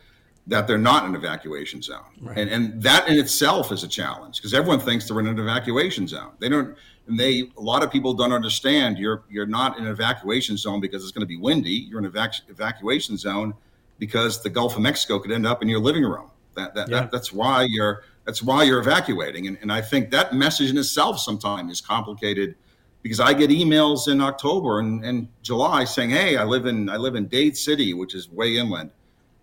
[0.46, 2.02] that they're not in an evacuation zone.
[2.20, 2.36] Right.
[2.36, 6.06] And, and that in itself is a challenge because everyone thinks they're in an evacuation
[6.06, 6.32] zone.
[6.38, 6.76] They don't,
[7.06, 10.80] and they, a lot of people don't understand you're, you're not in an evacuation zone
[10.80, 11.70] because it's going to be windy.
[11.70, 13.54] You're in an evac- evacuation zone
[13.98, 16.30] because the Gulf of Mexico could end up in your living room.
[16.56, 17.00] That, that, yeah.
[17.00, 19.46] that that's why you're, that's why you're evacuating.
[19.46, 22.54] And, and I think that message in itself sometimes is complicated
[23.02, 26.96] because I get emails in October and, and July saying, Hey, I live in, I
[26.96, 28.90] live in Dade City, which is way inland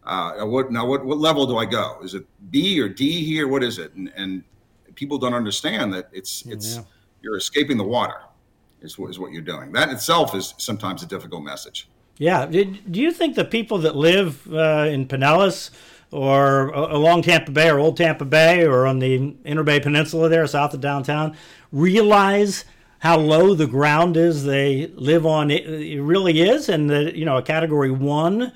[0.03, 0.85] uh, what now?
[0.85, 1.99] What, what level do I go?
[2.03, 3.47] Is it B or D here?
[3.47, 3.93] What is it?
[3.93, 4.43] And, and
[4.95, 6.83] people don't understand that it's it's yeah.
[7.21, 8.21] you're escaping the water.
[8.81, 9.71] Is what is what you're doing.
[9.71, 11.87] That itself is sometimes a difficult message.
[12.17, 12.45] Yeah.
[12.45, 15.69] Do you think the people that live uh, in Pinellas
[16.11, 20.73] or along Tampa Bay or Old Tampa Bay or on the Interbay Peninsula there, south
[20.73, 21.35] of downtown,
[21.71, 22.65] realize
[22.99, 25.49] how low the ground is they live on?
[25.49, 28.51] It really is, and that you know a Category One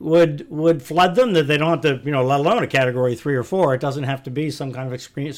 [0.00, 3.16] would would flood them that they don't have to you know let alone a category
[3.16, 5.32] three or four it doesn't have to be some kind of extreme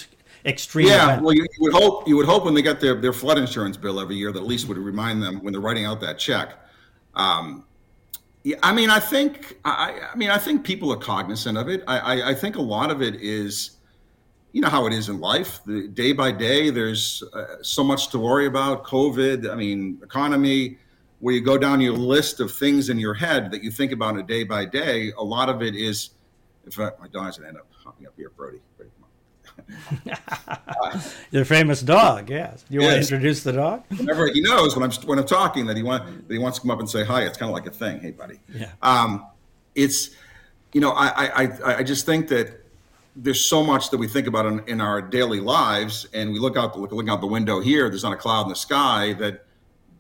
[0.45, 1.23] extreme yeah event.
[1.23, 3.77] well you, you, would hope you would hope when they get their, their flood insurance
[3.77, 6.59] bill every year that at least would remind them when they're writing out that check
[7.15, 7.65] um,
[8.43, 11.83] yeah, I mean, I think I, I, mean, I think people are cognizant of it.
[11.87, 13.73] I, I, I, think a lot of it is,
[14.53, 15.61] you know, how it is in life.
[15.67, 18.85] The, day by day, there's uh, so much to worry about.
[18.85, 19.51] COVID.
[19.51, 20.79] I mean, economy
[21.21, 24.19] where you go down your list of things in your head that you think about
[24.19, 26.11] a day by day, a lot of it is.
[26.65, 28.61] In fact, my dog's gonna end up hopping up here, Brody.
[28.77, 28.91] Brody
[31.31, 32.65] Your famous dog, yes.
[32.69, 32.87] You yes.
[32.87, 33.85] want to introduce the dog?
[33.97, 36.63] Whenever he knows when I'm when I'm talking that he want that he wants to
[36.63, 37.23] come up and say hi.
[37.23, 38.01] It's kind of like a thing.
[38.01, 38.41] Hey, buddy.
[38.53, 38.71] Yeah.
[38.83, 39.27] Um,
[39.75, 40.11] it's,
[40.73, 42.65] you know, I I I just think that
[43.17, 46.57] there's so much that we think about in, in our daily lives, and we look
[46.57, 47.89] out the, look, look out the window here.
[47.89, 49.45] There's not a cloud in the sky that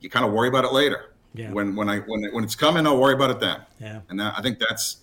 [0.00, 1.09] you kind of worry about it later.
[1.34, 1.52] Yeah.
[1.52, 3.60] When when I when when it's coming, I'll worry about it then.
[3.80, 4.00] Yeah.
[4.08, 4.98] And that, I think that's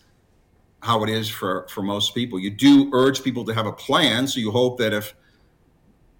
[0.82, 2.40] how it is for for most people.
[2.40, 5.16] You do urge people to have a plan, so you hope that if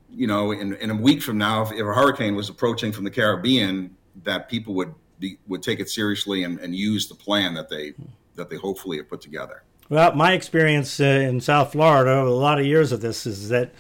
[0.10, 3.04] you know in, in a week from now, if, if a hurricane was approaching from
[3.04, 7.54] the Caribbean, that people would be would take it seriously and, and use the plan
[7.56, 7.94] that they
[8.36, 9.64] that they hopefully have put together.
[9.90, 13.50] Well, my experience uh, in South Florida over a lot of years of this is
[13.50, 13.72] that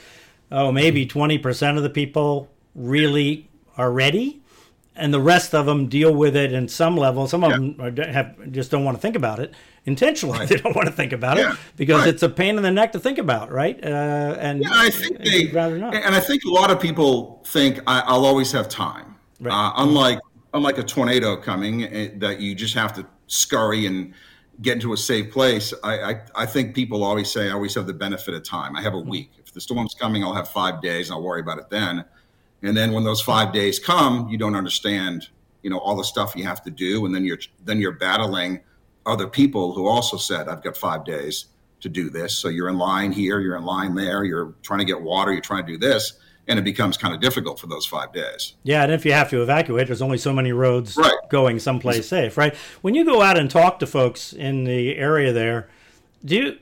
[0.51, 4.41] oh maybe twenty percent of the people really are ready
[4.97, 7.27] and the rest of them deal with it in some level.
[7.27, 7.57] Some of yeah.
[7.57, 9.53] them are, have just don't want to think about it
[9.85, 10.39] intentionally.
[10.39, 10.49] Right.
[10.57, 11.53] They don't want to think about yeah.
[11.53, 12.09] it because right.
[12.09, 13.81] it's a pain in the neck to think about, right?
[13.83, 15.95] Uh, and yeah, I think they rather not.
[15.95, 19.15] And I think a lot of people think I, will always have time.
[19.39, 19.53] Right.
[19.53, 20.19] Uh, unlike
[20.53, 24.13] unlike a tornado coming uh, that you just have to scurry and
[24.61, 25.71] get into a safe place.
[25.83, 28.75] I, I, I think people always say I always have the benefit of time.
[28.75, 29.09] I have a mm-hmm.
[29.09, 29.31] week.
[29.37, 31.11] If the storm's coming, I'll have five days.
[31.11, 32.05] I'll worry about it then
[32.63, 35.27] and then when those five days come, you don't understand,
[35.61, 38.59] you know, all the stuff you have to do, and then you're then you're battling
[39.05, 41.45] other people who also said, "I've got five days
[41.81, 44.85] to do this." So you're in line here, you're in line there, you're trying to
[44.85, 46.13] get water, you're trying to do this,
[46.47, 48.53] and it becomes kind of difficult for those five days.
[48.63, 51.13] Yeah, and if you have to evacuate, there's only so many roads right.
[51.29, 52.55] going someplace safe, right?
[52.81, 55.69] When you go out and talk to folks in the area there,
[56.25, 56.57] do you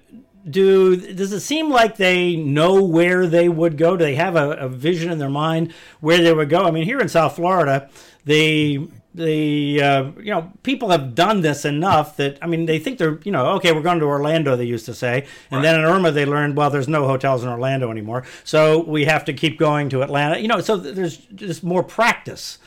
[0.47, 3.97] do does it seem like they know where they would go?
[3.97, 6.65] Do they have a, a, vision in their mind where they would go?
[6.65, 7.89] I mean, here in South Florida,
[8.25, 12.97] the the uh, you know people have done this enough that I mean they think
[12.97, 15.61] they're you know okay we're going to Orlando they used to say and right.
[15.61, 19.23] then in Irma they learned well there's no hotels in Orlando anymore so we have
[19.25, 22.57] to keep going to Atlanta you know so there's just more practice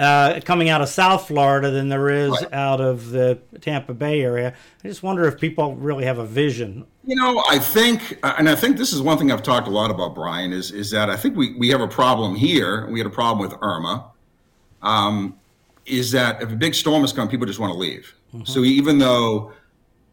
[0.00, 2.52] uh, coming out of South Florida than there is right.
[2.52, 4.54] out of the Tampa Bay area.
[4.82, 6.86] I just wonder if people really have a vision.
[7.04, 9.90] You know, I think, and I think this is one thing I've talked a lot
[9.90, 12.86] about, Bryan, is is that I think we, we have a problem here.
[12.88, 14.10] We had a problem with Irma.
[14.82, 15.36] Um,
[15.86, 18.14] is that if a big storm has come, people just want to leave.
[18.32, 18.44] Mm-hmm.
[18.44, 19.52] So even though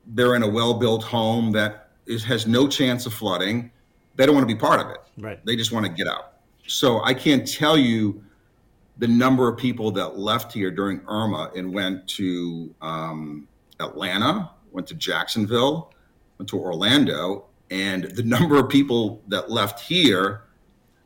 [0.07, 3.71] they're in a well-built home that is, has no chance of flooding,
[4.15, 4.97] they don't want to be part of it.
[5.17, 5.45] Right.
[5.45, 6.33] They just want to get out.
[6.67, 8.23] So I can't tell you
[8.99, 13.47] the number of people that left here during Irma and went to um,
[13.79, 15.93] Atlanta, went to Jacksonville,
[16.37, 20.41] went to Orlando, and the number of people that left here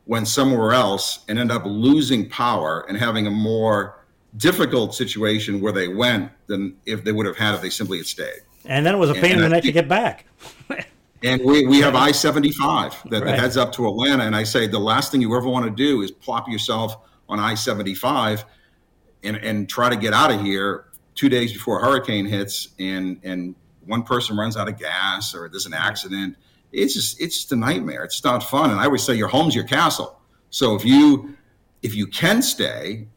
[0.06, 3.98] went somewhere else and ended up losing power and having a more
[4.36, 8.06] difficult situation where they went than if they would have had if they simply had
[8.06, 8.40] stayed.
[8.64, 10.26] And then it was a pain in the neck to get back.
[11.24, 13.24] and we, we have I 75 that, right.
[13.26, 14.24] that heads up to Atlanta.
[14.24, 16.96] And I say the last thing you ever want to do is plop yourself
[17.32, 18.44] on I 75
[19.24, 23.18] and, and try to get out of here two days before a hurricane hits and,
[23.22, 23.54] and
[23.86, 26.36] one person runs out of gas or there's an accident.
[26.72, 28.04] It's just, it's just a nightmare.
[28.04, 28.70] It's not fun.
[28.70, 30.20] And I always say your home's your castle.
[30.50, 31.34] So if you,
[31.82, 33.08] if you can stay,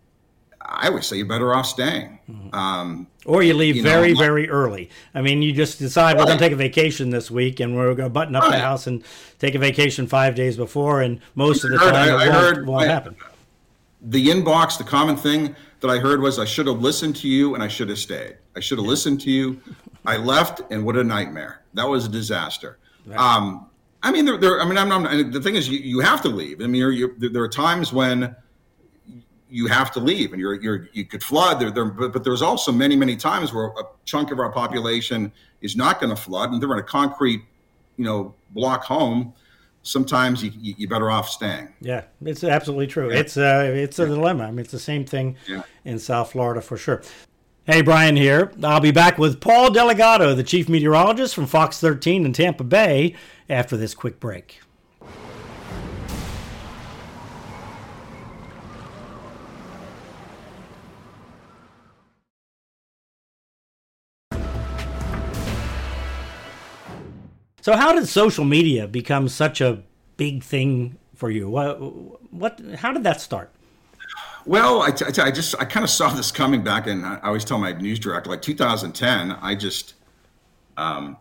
[0.61, 2.19] I would say you're better off staying.
[2.29, 2.55] Mm-hmm.
[2.55, 4.89] Um, or you leave you very, know, very early.
[5.13, 6.17] I mean, you just decide right.
[6.19, 8.51] we're going to take a vacation this week and we're going to button up right.
[8.51, 9.03] the house and
[9.39, 12.67] take a vacation five days before, and most of the time I, it won't, heard,
[12.67, 13.15] won't I, happen.
[14.05, 17.55] The inbox, the common thing that I heard was I should have listened to you
[17.55, 18.37] and I should have stayed.
[18.55, 18.91] I should have yeah.
[18.91, 19.61] listened to you.
[20.05, 21.63] I left, and what a nightmare.
[21.73, 22.77] That was a disaster.
[23.05, 23.17] Right.
[23.17, 23.69] Um,
[24.03, 26.29] I mean, there, there, I mean, I'm, I'm, the thing is, you, you have to
[26.29, 26.61] leave.
[26.61, 28.35] I mean, you're, you're, there are times when
[29.49, 32.41] you have to leave and you're, you're you could flood there, there but, but there's
[32.41, 35.31] also many many times where a chunk of our population
[35.61, 37.41] is not going to flood and they're in a concrete
[37.95, 39.33] you know block home
[39.85, 43.19] sometimes you, you are better off staying yeah it's absolutely true yeah.
[43.19, 44.09] it's uh it's a yeah.
[44.09, 45.61] dilemma i mean it's the same thing yeah.
[45.85, 47.01] in south florida for sure
[47.67, 48.51] Hey, Bryan here.
[48.61, 53.15] I'll be back with Paul Dellegatto, the chief meteorologist from Fox 13 in Tampa Bay,
[53.49, 54.59] after this quick break.
[67.65, 69.81] So, how did social media become such a
[70.17, 71.49] big thing for you?
[71.49, 71.79] What,
[72.31, 73.49] what, how did that start?
[74.45, 77.43] Well, I, t- I just I kind of saw this coming back, and I always
[77.43, 79.95] tell my news director, like 2010, I just,
[80.77, 81.17] um,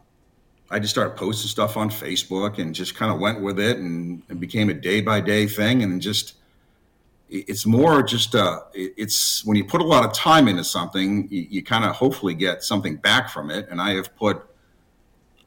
[0.68, 4.22] I just started posting stuff on Facebook and just kind of went with it, and
[4.28, 6.34] it became a day by day thing, and just
[7.30, 11.46] it's more just uh, it's when you put a lot of time into something, you,
[11.48, 14.44] you kind of hopefully get something back from it, and I have put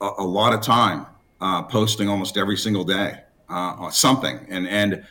[0.02, 1.06] a, a lot of time
[1.42, 3.20] uh, posting almost every single day
[3.50, 4.46] uh, something.
[4.50, 5.04] And and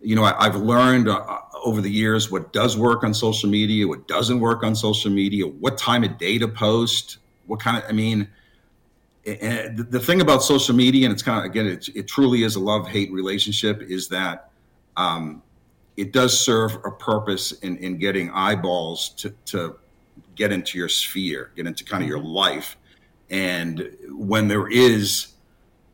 [0.00, 3.88] you know, I, have learned uh, over the years what does work on social media,
[3.88, 7.84] what doesn't work on social media, what time of day to post, what kind of.
[7.88, 8.28] I mean,
[9.26, 12.56] and the thing about social media, and it's kind of again, it, it truly is
[12.56, 14.50] a love hate relationship, is that.
[14.96, 15.42] Um,
[15.96, 19.76] it does serve a purpose in, in getting eyeballs to, to
[20.34, 22.76] get into your sphere, get into kind of your life.
[23.34, 25.34] And when there is,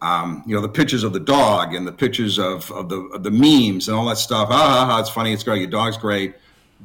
[0.03, 3.23] um, you know, the pictures of the dog and the pictures of, of the of
[3.23, 4.49] the memes and all that stuff.
[4.51, 5.33] Ah, ha, ha, it's funny.
[5.33, 5.61] It's great.
[5.61, 6.35] Your dog's great.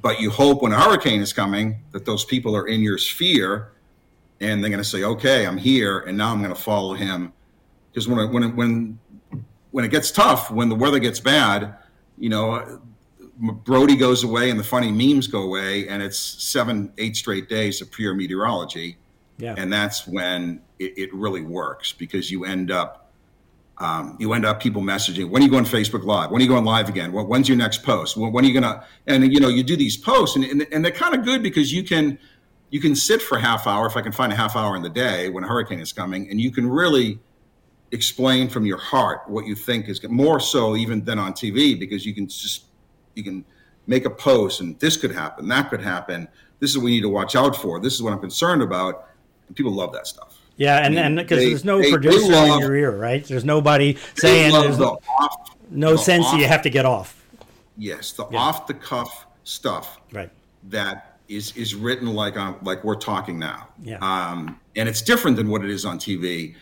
[0.02, 3.74] But you hope when a hurricane is coming that those people are in your sphere,
[4.40, 7.34] and they're going to say, "Okay, I'm here, and now I'm going to follow him."
[7.92, 9.00] Because when it, when when
[9.72, 11.76] when it gets tough, when the weather gets bad,
[12.18, 12.80] you know,
[13.66, 17.82] Brody goes away and the funny memes go away, and it's seven, eight straight days
[17.82, 18.98] of pure meteorology.
[19.38, 19.56] Yeah.
[19.58, 23.02] And that's when it, it really works because you end up
[23.78, 26.32] um, you end up people messaging when are you going facebook live?
[26.32, 27.12] When are you going live again?
[27.12, 28.16] When's your next post?
[28.16, 30.84] When, when are you gonna and you know you do these posts and, and, and
[30.84, 32.18] they're kind of good because you can
[32.70, 34.90] you can sit for half hour if i can find a half hour in the
[34.90, 37.20] day when a hurricane is coming and you can really
[37.92, 42.06] explain from your heart what you think is more so even than on tv because
[42.06, 42.66] you can just
[43.14, 43.46] you can
[43.88, 46.28] make a post and this could happen that could happen
[46.60, 49.08] this is what we need to watch out for this is what i'm concerned about
[49.54, 50.40] people love that stuff.
[50.58, 53.26] Yeah, and and because there's no they, producer they love, in your ear, right?
[53.26, 57.26] There's nobody saying there's the off, no the sense off, you have to get off.
[57.78, 58.40] Yes, the yeah.
[58.40, 60.00] off the cuff stuff.
[60.14, 60.32] Right.
[60.70, 63.68] That is is written like on like we're talking now.
[63.84, 63.98] Yeah.
[63.98, 66.56] Um, and it's different than what it is on TV,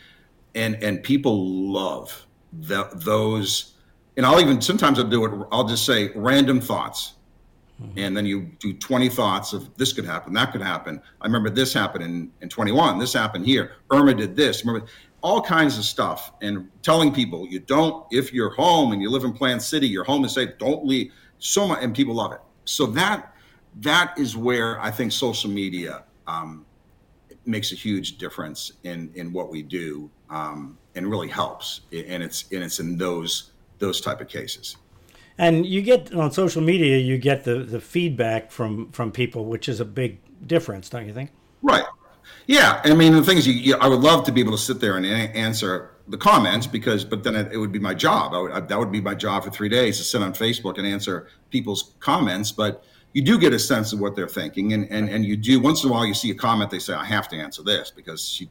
[0.56, 3.74] and and people love the, those.
[4.18, 5.48] And I'll even sometimes I'll do it.
[5.52, 7.14] I'll just say random thoughts
[7.98, 11.02] And then you do 20 thoughts of this could happen, that could happen.
[11.22, 13.74] I remember this happened in, in 21, this happened here.
[13.92, 14.66] Irma did this.
[14.66, 14.88] Remember
[15.22, 16.32] all kinds of stuff.
[16.42, 20.04] And telling people you don't, if you're home and you live in Plant City, your
[20.04, 21.12] home is safe, don't leave.
[21.40, 22.40] So much, and people love it.
[22.66, 23.34] So that
[23.82, 26.66] that is where I think social media um,
[27.46, 31.82] makes a huge difference in in what we do um, and really helps.
[31.92, 34.78] And it's and it's in those those type of cases
[35.38, 39.68] and you get on social media you get the the feedback from from people which
[39.68, 41.32] is a big difference don't you think?
[41.62, 41.86] Right.
[42.48, 42.82] Yeah.
[42.84, 44.80] I mean the thing is you, you, i would love to be able to sit
[44.80, 48.34] there and a- answer the comments because but then it, it would be my job.
[48.34, 50.78] I would, I, that would be my job for three days to sit on facebook
[50.78, 52.52] and answer people's comments.
[52.52, 54.74] But you do get a sense of what they're thinking.
[54.74, 56.94] And and, and you do once in a while you see a comment they say
[56.94, 58.50] i have to answer this because she,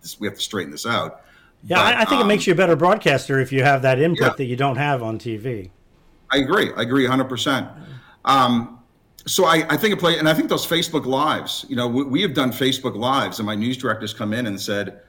[0.00, 1.22] this, we have to straighten this out.
[1.64, 3.82] Yeah but, I, I, think um, it makes you a better broadcaster if you have
[3.82, 4.34] that input yeah.
[4.36, 5.70] that you don't have on tv
[6.30, 6.72] I agree.
[6.76, 7.74] I agree 100%.
[8.24, 8.80] Um,
[9.26, 12.04] so I, I, think it play, and I think those Facebook lives, you know, we,
[12.04, 15.00] we, have done Facebook lives, and my news directors come in and said,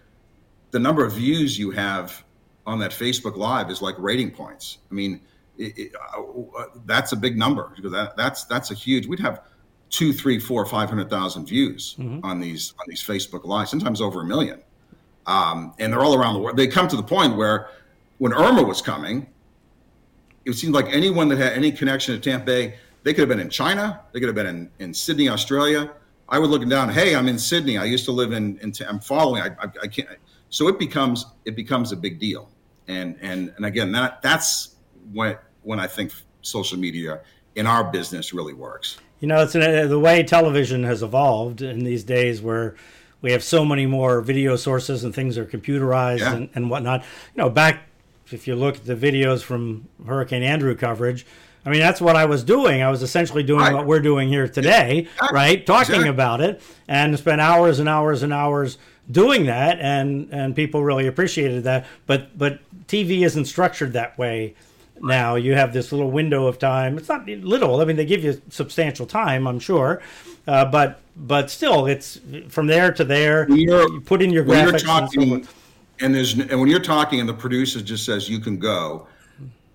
[0.72, 2.24] the number of views you have
[2.66, 4.80] on that Facebook live is like rating points.
[4.92, 5.22] I mean,
[5.58, 9.08] it, it, uh, that's a big number because that, that's that's a huge.
[9.08, 9.42] We'd have
[9.90, 12.24] two, three, four, five hundred thousand views mm-hmm.
[12.24, 14.62] on these on these Facebook lives, sometimes over a million,
[15.26, 16.58] um, and they're all around the world.
[16.58, 17.70] They come to the point where
[18.20, 19.28] when Irma was coming,
[20.50, 23.40] it seemed like anyone that had any connection to Tampa Bay, they could have been
[23.40, 25.92] in China, they could have been in, in Sydney, Australia.
[26.28, 27.78] I would look down, hey, I'm in Sydney.
[27.78, 29.42] I used to live in, in I'm following.
[29.42, 30.08] I, I, I can't.
[30.50, 32.50] So it becomes it becomes a big deal,
[32.88, 34.76] and and and again, that that's
[35.14, 37.22] when when I think social media
[37.56, 38.98] in our business really works.
[39.20, 42.76] You know, it's uh, the way television has evolved in these days where
[43.22, 46.36] we have so many more video sources and things are computerized yeah.
[46.36, 47.02] and, and whatnot.
[47.36, 47.89] You know, back
[48.34, 51.26] if you look at the videos from Hurricane Andrew coverage,
[51.66, 52.82] I mean, that's what I was doing.
[52.82, 53.74] I was essentially doing right.
[53.74, 55.30] what we're doing here today, exactly.
[55.34, 55.66] right?
[55.66, 56.10] Talking exactly.
[56.10, 58.78] about it and spent hours and hours and hours
[59.12, 61.86] doing that and and people really appreciated that.
[62.06, 64.56] But but TV isn't structured that way
[65.02, 65.36] now.
[65.36, 66.98] You have this little window of time.
[66.98, 67.82] It's not little.
[67.82, 70.02] I mean, they give you substantial time, I'm sure.
[70.48, 73.50] Uh, but but still, it's from there to there.
[73.52, 75.59] you put in your graphics.
[76.02, 79.08] And there's and when you're talking, and the producer just says you can go,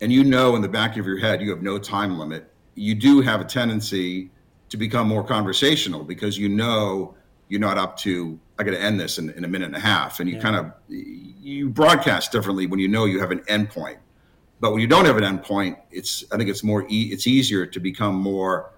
[0.00, 2.50] and you know in the back of your head you have no time limit.
[2.74, 4.30] You do have a tendency
[4.70, 7.14] to become more conversational because you know
[7.48, 9.80] you're not up to I got to end this in, in, a minute and a
[9.80, 10.42] half, and you yeah.
[10.42, 13.98] kind of you broadcast differently when you know you have an endpoint.
[14.60, 17.66] But when you don't have an endpoint, it's I think it's more e- it's easier
[17.66, 18.70] to become more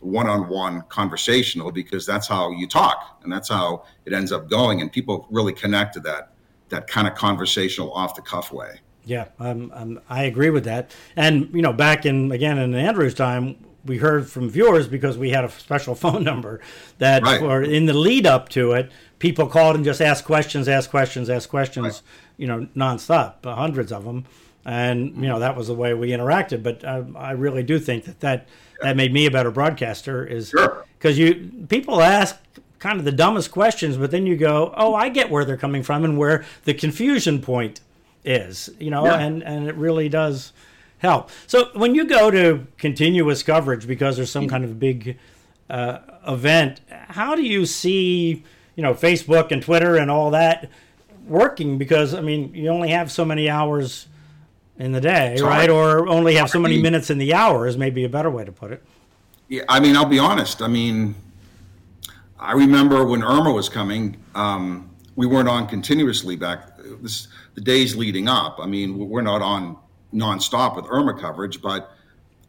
[0.00, 4.92] one-on-one conversational because that's how you talk and that's how it ends up going and
[4.92, 6.31] people really connect to that
[6.72, 8.80] that kind of conversational off the cuff way.
[9.04, 10.92] Yeah um, um, i agree with that.
[11.14, 15.30] And you know back in again in andrew's time we heard from viewers because we
[15.30, 16.60] had a special phone number
[16.98, 17.38] that right.
[17.38, 18.90] for in the lead up to it.
[19.18, 22.02] People called and just asked questions asked questions asked questions right.
[22.36, 24.24] you know nonstop uh, hundreds of them
[24.64, 26.62] and you know that was the way we interacted.
[26.62, 28.48] But uh, i really do think that that
[28.80, 31.26] that made me a better broadcaster is because sure.
[31.26, 32.36] you people ask
[32.82, 35.84] kind of the dumbest questions, but then you go, oh, I get where they're coming
[35.84, 37.80] from and where the confusion point
[38.24, 39.20] is, you know, yeah.
[39.20, 40.52] and and it really does
[40.98, 41.30] help.
[41.46, 45.16] So when you go to continuous coverage because there's some kind of big
[45.70, 48.42] uh, event, how do you see,
[48.74, 50.68] you know, Facebook and Twitter and all that
[51.26, 51.78] working?
[51.78, 54.08] Because I mean, you only have so many hours
[54.76, 55.70] in the day, it's right?
[55.70, 58.50] Or only have so many minutes in the hour is maybe a better way to
[58.50, 58.82] put it.
[59.48, 60.62] Yeah, I mean, I'll be honest.
[60.62, 61.14] I mean,
[62.42, 67.94] I remember when Irma was coming, um, we weren't on continuously back this, the days
[67.94, 68.58] leading up.
[68.60, 69.78] I mean, we're not on
[70.12, 71.92] nonstop with Irma coverage, but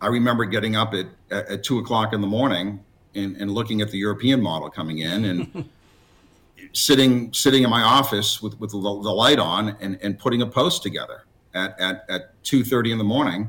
[0.01, 2.83] I remember getting up at, at, at two o'clock in the morning
[3.13, 5.69] and, and looking at the European model coming in and
[6.73, 10.47] sitting sitting in my office with, with the, the light on and, and putting a
[10.47, 13.47] post together at, at, at 2.30 in the morning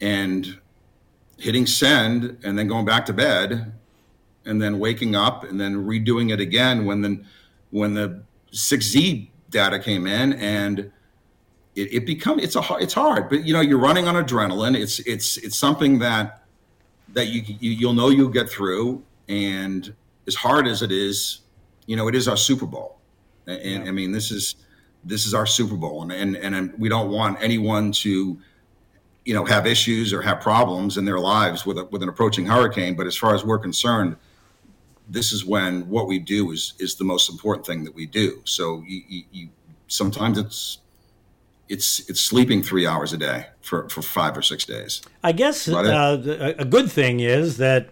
[0.00, 0.60] and
[1.38, 3.72] hitting send and then going back to bed
[4.46, 7.22] and then waking up and then redoing it again when the
[7.70, 8.22] when the
[8.52, 10.90] 6z data came in and
[11.74, 14.98] it, it become it's a it's hard but you know you're running on adrenaline it's
[15.00, 16.44] it's it's something that
[17.12, 19.94] that you, you you'll know you'll get through and
[20.26, 21.40] as hard as it is
[21.86, 22.98] you know it is our super bowl
[23.46, 23.88] and yeah.
[23.88, 24.56] i mean this is
[25.06, 28.36] this is our Super Bowl, and and and we don't want anyone to,
[29.24, 32.44] you know, have issues or have problems in their lives with a, with an approaching
[32.44, 32.96] hurricane.
[32.96, 34.16] But as far as we're concerned,
[35.08, 38.40] this is when what we do is is the most important thing that we do.
[38.44, 39.48] So you, you, you
[39.86, 40.78] sometimes it's
[41.68, 45.02] it's it's sleeping three hours a day for, for five or six days.
[45.22, 47.90] I guess uh, a good thing is that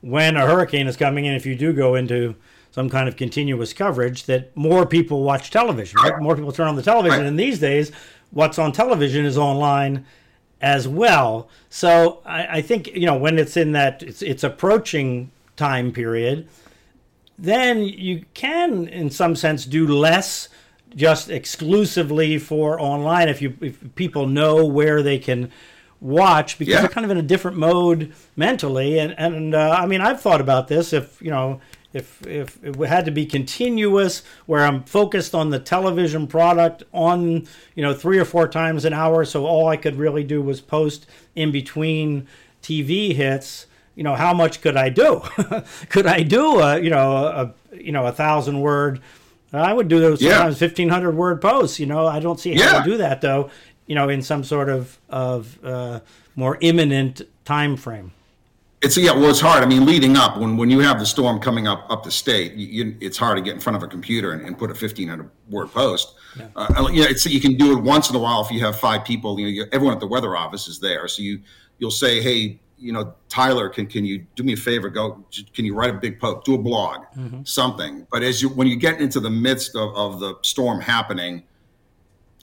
[0.00, 2.34] when a hurricane is coming in, if you do go into
[2.72, 6.18] some kind of continuous coverage that more people watch television, right?
[6.20, 7.20] More people turn on the television.
[7.20, 7.26] Right.
[7.26, 7.92] And these days,
[8.30, 10.06] what's on television is online
[10.60, 11.48] as well.
[11.68, 16.48] So I, I, think, you know, when it's in that, it's, it's approaching time period,
[17.38, 20.48] then you can, in some sense, do less
[20.94, 25.50] just exclusively for online if you if people know where they can
[26.02, 26.80] watch because yeah.
[26.80, 30.42] they're kind of in a different mode mentally and and uh, I mean I've thought
[30.42, 31.60] about this if you know
[31.92, 37.46] if if it had to be continuous where i'm focused on the television product on
[37.74, 40.60] you know three or four times an hour so all i could really do was
[40.60, 42.26] post in between
[42.62, 45.20] tv hits you know how much could i do
[45.88, 49.00] could i do a you know a you know a thousand word
[49.52, 50.66] i would do those sometimes yeah.
[50.66, 52.82] 1500 word posts you know i don't see how yeah.
[52.82, 53.50] to do that though
[53.86, 56.00] you know in some sort of of uh,
[56.36, 58.12] more imminent time frame
[58.82, 59.62] it's yeah, well, it's hard.
[59.62, 62.54] I mean, leading up when when you have the storm coming up up the state,
[62.54, 64.74] you, you, it's hard to get in front of a computer and, and put a
[64.74, 66.14] fifteen hundred word post.
[66.36, 66.48] Yeah.
[66.56, 68.78] Uh, you know, it's you can do it once in a while if you have
[68.78, 69.38] five people.
[69.38, 71.40] You know, you, everyone at the weather office is there, so you
[71.78, 74.88] you'll say, hey, you know, Tyler, can can you do me a favor?
[74.88, 75.24] Go,
[75.54, 77.42] can you write a big post, do a blog, mm-hmm.
[77.44, 78.06] something.
[78.10, 81.44] But as you when you get into the midst of, of the storm happening,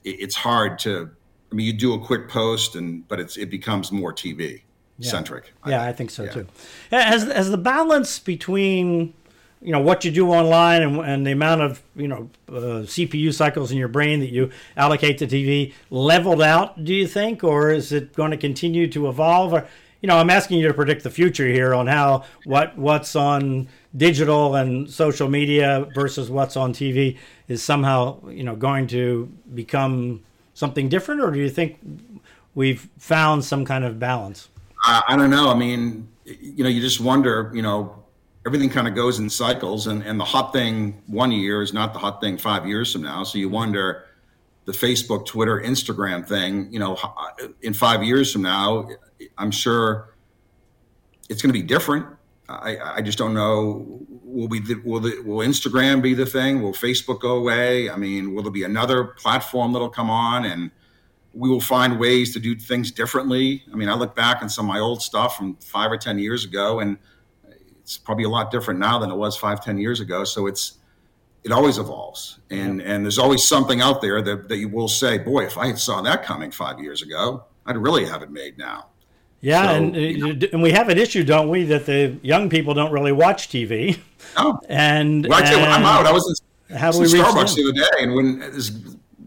[0.03, 1.11] it, it's hard to.
[1.51, 4.61] I mean, you do a quick post, and but it's it becomes more TV.
[5.01, 5.53] centric.
[5.65, 6.31] Yeah, I think so yeah.
[6.31, 6.47] too.
[6.91, 9.13] Has has the balance between
[9.61, 13.33] you know what you do online and, and the amount of you know uh, CPU
[13.33, 16.83] cycles in your brain that you allocate to TV leveled out?
[16.83, 19.53] Do you think, or is it going to continue to evolve?
[19.53, 19.67] Or
[20.01, 23.67] you know, I'm asking you to predict the future here on how what what's on
[23.95, 30.23] digital and social media versus what's on TV is somehow you know going to become
[30.53, 31.79] something different, or do you think
[32.55, 34.49] we've found some kind of balance?
[34.83, 35.49] I, I don't know.
[35.49, 37.51] I mean, you know, you just wonder.
[37.53, 38.03] You know,
[38.45, 41.93] everything kind of goes in cycles, and and the hot thing one year is not
[41.93, 43.23] the hot thing five years from now.
[43.23, 44.05] So you wonder
[44.69, 46.71] the Facebook, Twitter, Instagram thing.
[46.71, 46.97] You know,
[47.61, 48.87] in five years from now
[49.37, 50.13] I'm sure
[51.29, 52.05] it's going to be different.
[52.47, 54.05] I, I just don't know.
[54.23, 56.61] Will we will the, will Instagram be the thing?
[56.61, 57.89] Will Facebook go away?
[57.89, 60.71] I mean, will there be another platform that'll come on and
[61.33, 63.63] we will find ways to do things differently?
[63.71, 66.17] I mean, I look back on some of my old stuff from five or ten
[66.17, 66.97] years ago, and
[67.81, 70.23] it's probably a lot different now than it was five, ten years ago.
[70.23, 70.78] So it's
[71.49, 75.17] it always evolves, and and there's always something out there that that you will say,
[75.17, 78.87] boy, if I saw that coming five years ago, I'd really have it made now.
[79.41, 80.47] Yeah, so, and you uh, know.
[80.53, 83.99] and we have an issue, don't we, that the young people don't really watch TV.
[84.37, 84.59] No.
[84.69, 86.05] And, well, and I'm out.
[86.05, 88.71] I was in, how do we Starbucks the other day, and when this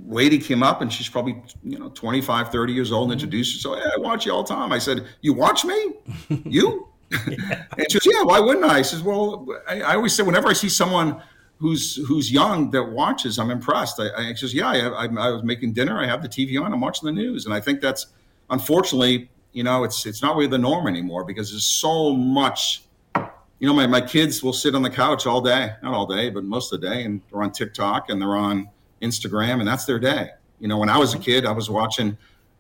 [0.07, 3.25] lady came up, and she's probably you know 25, 30 years old, and mm-hmm.
[3.25, 3.83] introduced herself.
[3.83, 4.73] Hey, I watch you all the time.
[4.73, 5.95] I said, "You watch me?
[6.45, 7.65] You?" yeah.
[7.77, 8.23] And she says, "Yeah.
[8.23, 11.23] Why wouldn't I?" I says, "Well, I, I, always say whenever I see someone."
[11.63, 13.39] Who's who's young that watches?
[13.39, 14.01] I'm impressed.
[14.01, 15.99] I, I says, yeah, I, I, I was making dinner.
[15.99, 16.73] I have the TV on.
[16.73, 18.09] I'm watching the news, and I think that's
[18.51, 22.85] unfortunately you know, it's it's not really the norm anymore because there's so much.
[23.15, 26.31] You know, my, my kids will sit on the couch all day, not all day,
[26.31, 28.69] but most of the day, and they're on TikTok and they're on
[29.03, 30.31] Instagram, and that's their day.
[30.59, 32.17] You know, when I was a kid, I was watching,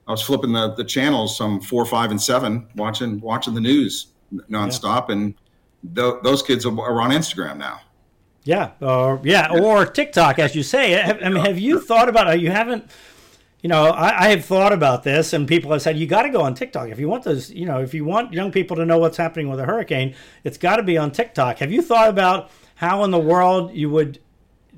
[0.07, 4.09] I was flipping the, the channels, some four, five, and seven, watching watching the news
[4.48, 5.14] nonstop, yeah.
[5.14, 5.34] and
[5.96, 7.80] th- those kids are on Instagram now.
[8.45, 11.01] Yeah, or yeah, or TikTok, as you say.
[11.01, 12.40] I mean, have you thought about it?
[12.40, 12.90] You haven't
[13.62, 16.30] you know, I, I, have thought about this, and people have said you got to
[16.30, 17.49] go on TikTok if you want those.
[17.51, 20.59] You know, if you want young people to know what's happening with a hurricane, it's
[20.59, 21.59] got to be on TikTok.
[21.59, 24.18] Have you thought about how in the world you would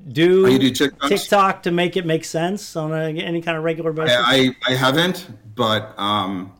[0.09, 3.63] do, oh, you do TikTok to make it make sense on a, any kind of
[3.63, 4.15] regular basis?
[4.19, 6.53] I, I, I haven't, but um,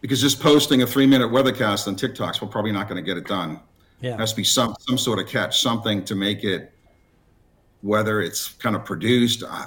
[0.00, 3.16] because just posting a three minute weathercast on TikToks, we're probably not going to get
[3.16, 3.60] it done.
[4.02, 6.72] Yeah, it has to be some some sort of catch, something to make it,
[7.80, 9.44] whether it's kind of produced.
[9.48, 9.64] Uh,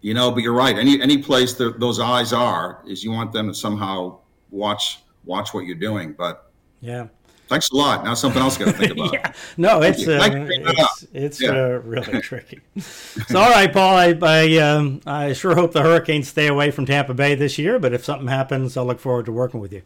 [0.00, 0.76] you know, but you're right.
[0.78, 4.18] Any any place that those eyes are is you want them to somehow
[4.50, 6.12] watch watch what you're doing.
[6.12, 7.08] But yeah,
[7.48, 8.04] thanks a lot.
[8.04, 9.12] Now something else got to think about.
[9.12, 11.50] yeah, no, it's uh, it's, it's yeah.
[11.50, 12.60] uh, really tricky.
[12.78, 16.86] So all right, Paul, I I, um, I sure hope the Hurricanes stay away from
[16.86, 17.78] Tampa Bay this year.
[17.78, 19.82] But if something happens, I'll look forward to working with you.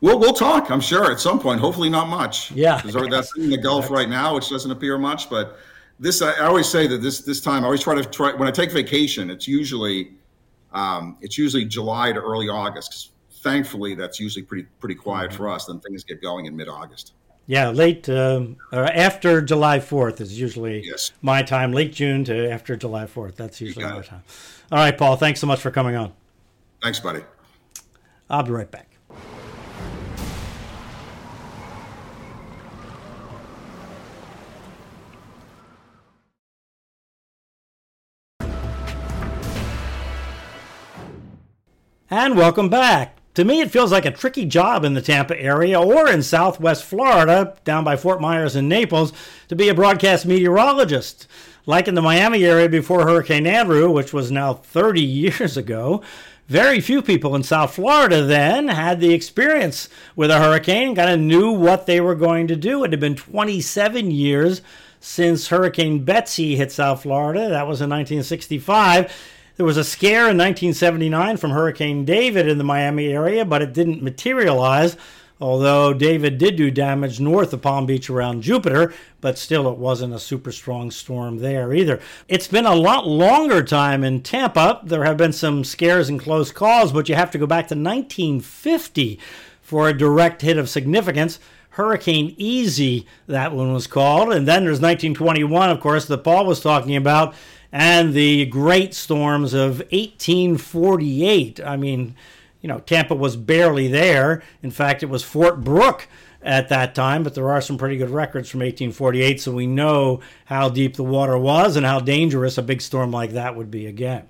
[0.00, 1.60] We'll, we'll talk, I'm sure, at some point.
[1.60, 2.50] Hopefully, not much.
[2.52, 2.80] Yeah.
[2.82, 5.30] Because that's in the Gulf right now, which doesn't appear much.
[5.30, 5.58] But
[5.98, 8.50] this I, always say that this this time I always try to try when I
[8.50, 9.30] take vacation.
[9.30, 10.12] It's usually
[10.72, 13.10] um, it's usually July to early August because
[13.42, 15.38] thankfully that's usually pretty pretty quiet mm-hmm.
[15.38, 15.66] for us.
[15.66, 17.14] Then things get going in mid August.
[17.48, 21.12] Yeah, late um, after July Fourth is usually yes.
[21.22, 21.72] my time.
[21.72, 23.36] Late June to after July Fourth.
[23.36, 24.24] That's usually my time.
[24.72, 25.16] All right, Paul.
[25.16, 26.12] Thanks so much for coming on.
[26.82, 27.20] Thanks, buddy.
[28.28, 28.95] I'll be right back.
[42.18, 43.18] And welcome back.
[43.34, 46.82] To me, it feels like a tricky job in the Tampa area or in southwest
[46.82, 49.12] Florida, down by Fort Myers and Naples,
[49.48, 51.26] to be a broadcast meteorologist.
[51.66, 56.02] Like in the Miami area before Hurricane Andrew, which was now 30 years ago,
[56.48, 61.20] very few people in South Florida then had the experience with a hurricane, kind of
[61.20, 62.82] knew what they were going to do.
[62.82, 64.62] It had been 27 years
[65.00, 67.50] since Hurricane Betsy hit South Florida.
[67.50, 69.12] That was in 1965
[69.56, 73.72] there was a scare in 1979 from Hurricane David in the Miami area, but it
[73.72, 74.96] didn't materialize.
[75.38, 80.14] Although David did do damage north of Palm Beach around Jupiter, but still it wasn't
[80.14, 82.00] a super strong storm there either.
[82.26, 84.80] It's been a lot longer time in Tampa.
[84.82, 87.74] There have been some scares and close calls, but you have to go back to
[87.74, 89.20] 1950
[89.60, 91.38] for a direct hit of significance.
[91.70, 94.32] Hurricane Easy, that one was called.
[94.32, 97.34] And then there's 1921, of course, that Paul was talking about
[97.76, 101.60] and the great storms of 1848.
[101.60, 102.14] I mean,
[102.62, 104.42] you know, Tampa was barely there.
[104.62, 106.08] In fact, it was Fort Brooke
[106.40, 110.20] at that time, but there are some pretty good records from 1848, so we know
[110.46, 113.84] how deep the water was and how dangerous a big storm like that would be
[113.84, 114.26] again.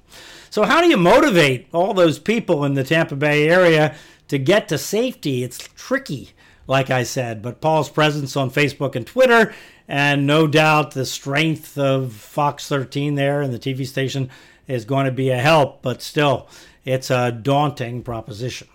[0.51, 3.95] So, how do you motivate all those people in the Tampa Bay area
[4.27, 5.45] to get to safety.
[5.45, 6.31] It's tricky,
[6.67, 9.55] like I said, but Paul's presence on Facebook and Twitter,
[9.89, 14.31] and no doubt the strength of Fox 13 there and the TV station
[14.67, 16.49] is going to be a help, but still,
[16.85, 18.69] it's a daunting proposition.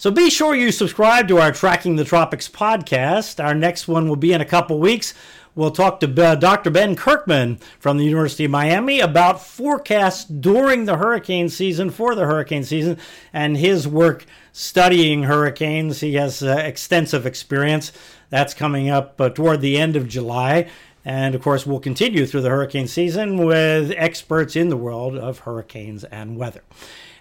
[0.00, 3.42] So be sure you subscribe to our Tracking the Tropics podcast.
[3.44, 5.12] Our next one will be in a couple weeks.
[5.54, 6.70] We'll talk to uh, Dr.
[6.70, 12.24] Ben Kirtman from the University of Miami about forecasts during the hurricane season for the
[12.24, 12.98] hurricane season
[13.32, 16.00] and his work studying hurricanes.
[16.00, 17.92] He has uh, extensive experience.
[18.28, 20.68] That's coming up uh, toward the end of July.
[21.04, 25.40] And of course, we'll continue through the hurricane season with experts in the world of
[25.40, 26.62] hurricanes and weather.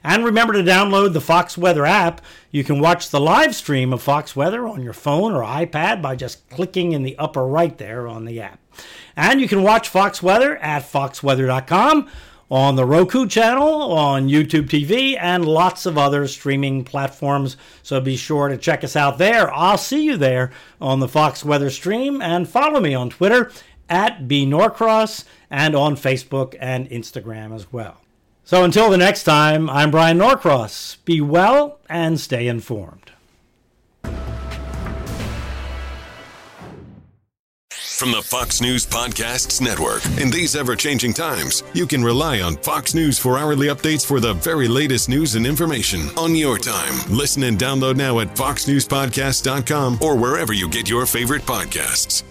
[0.03, 2.21] And remember to download the Fox Weather app.
[2.51, 6.15] You can watch the live stream of Fox Weather on your phone or iPad by
[6.15, 8.59] just clicking in the upper right there on the app.
[9.15, 12.09] And you can watch Fox Weather at foxweather.com,
[12.51, 17.57] on the Roku channel, on YouTube TV, and lots of other streaming platforms.
[17.83, 19.53] So be sure to check us out there.
[19.53, 23.51] I'll see you there on the Fox Weather stream and follow me on Twitter
[23.89, 28.01] at B Norcross and on Facebook and Instagram as well.
[28.49, 30.97] So until the next time, I'm Bryan Norcross.
[31.05, 33.11] Be well and stay informed.
[37.99, 40.03] From the Fox News Podcasts Network.
[40.19, 44.19] In these ever changing times, you can rely on Fox News for hourly updates for
[44.19, 46.95] the very latest news and information on your time.
[47.15, 52.23] Listen and download now at foxnewspodcast.com or wherever you get your favorite podcasts.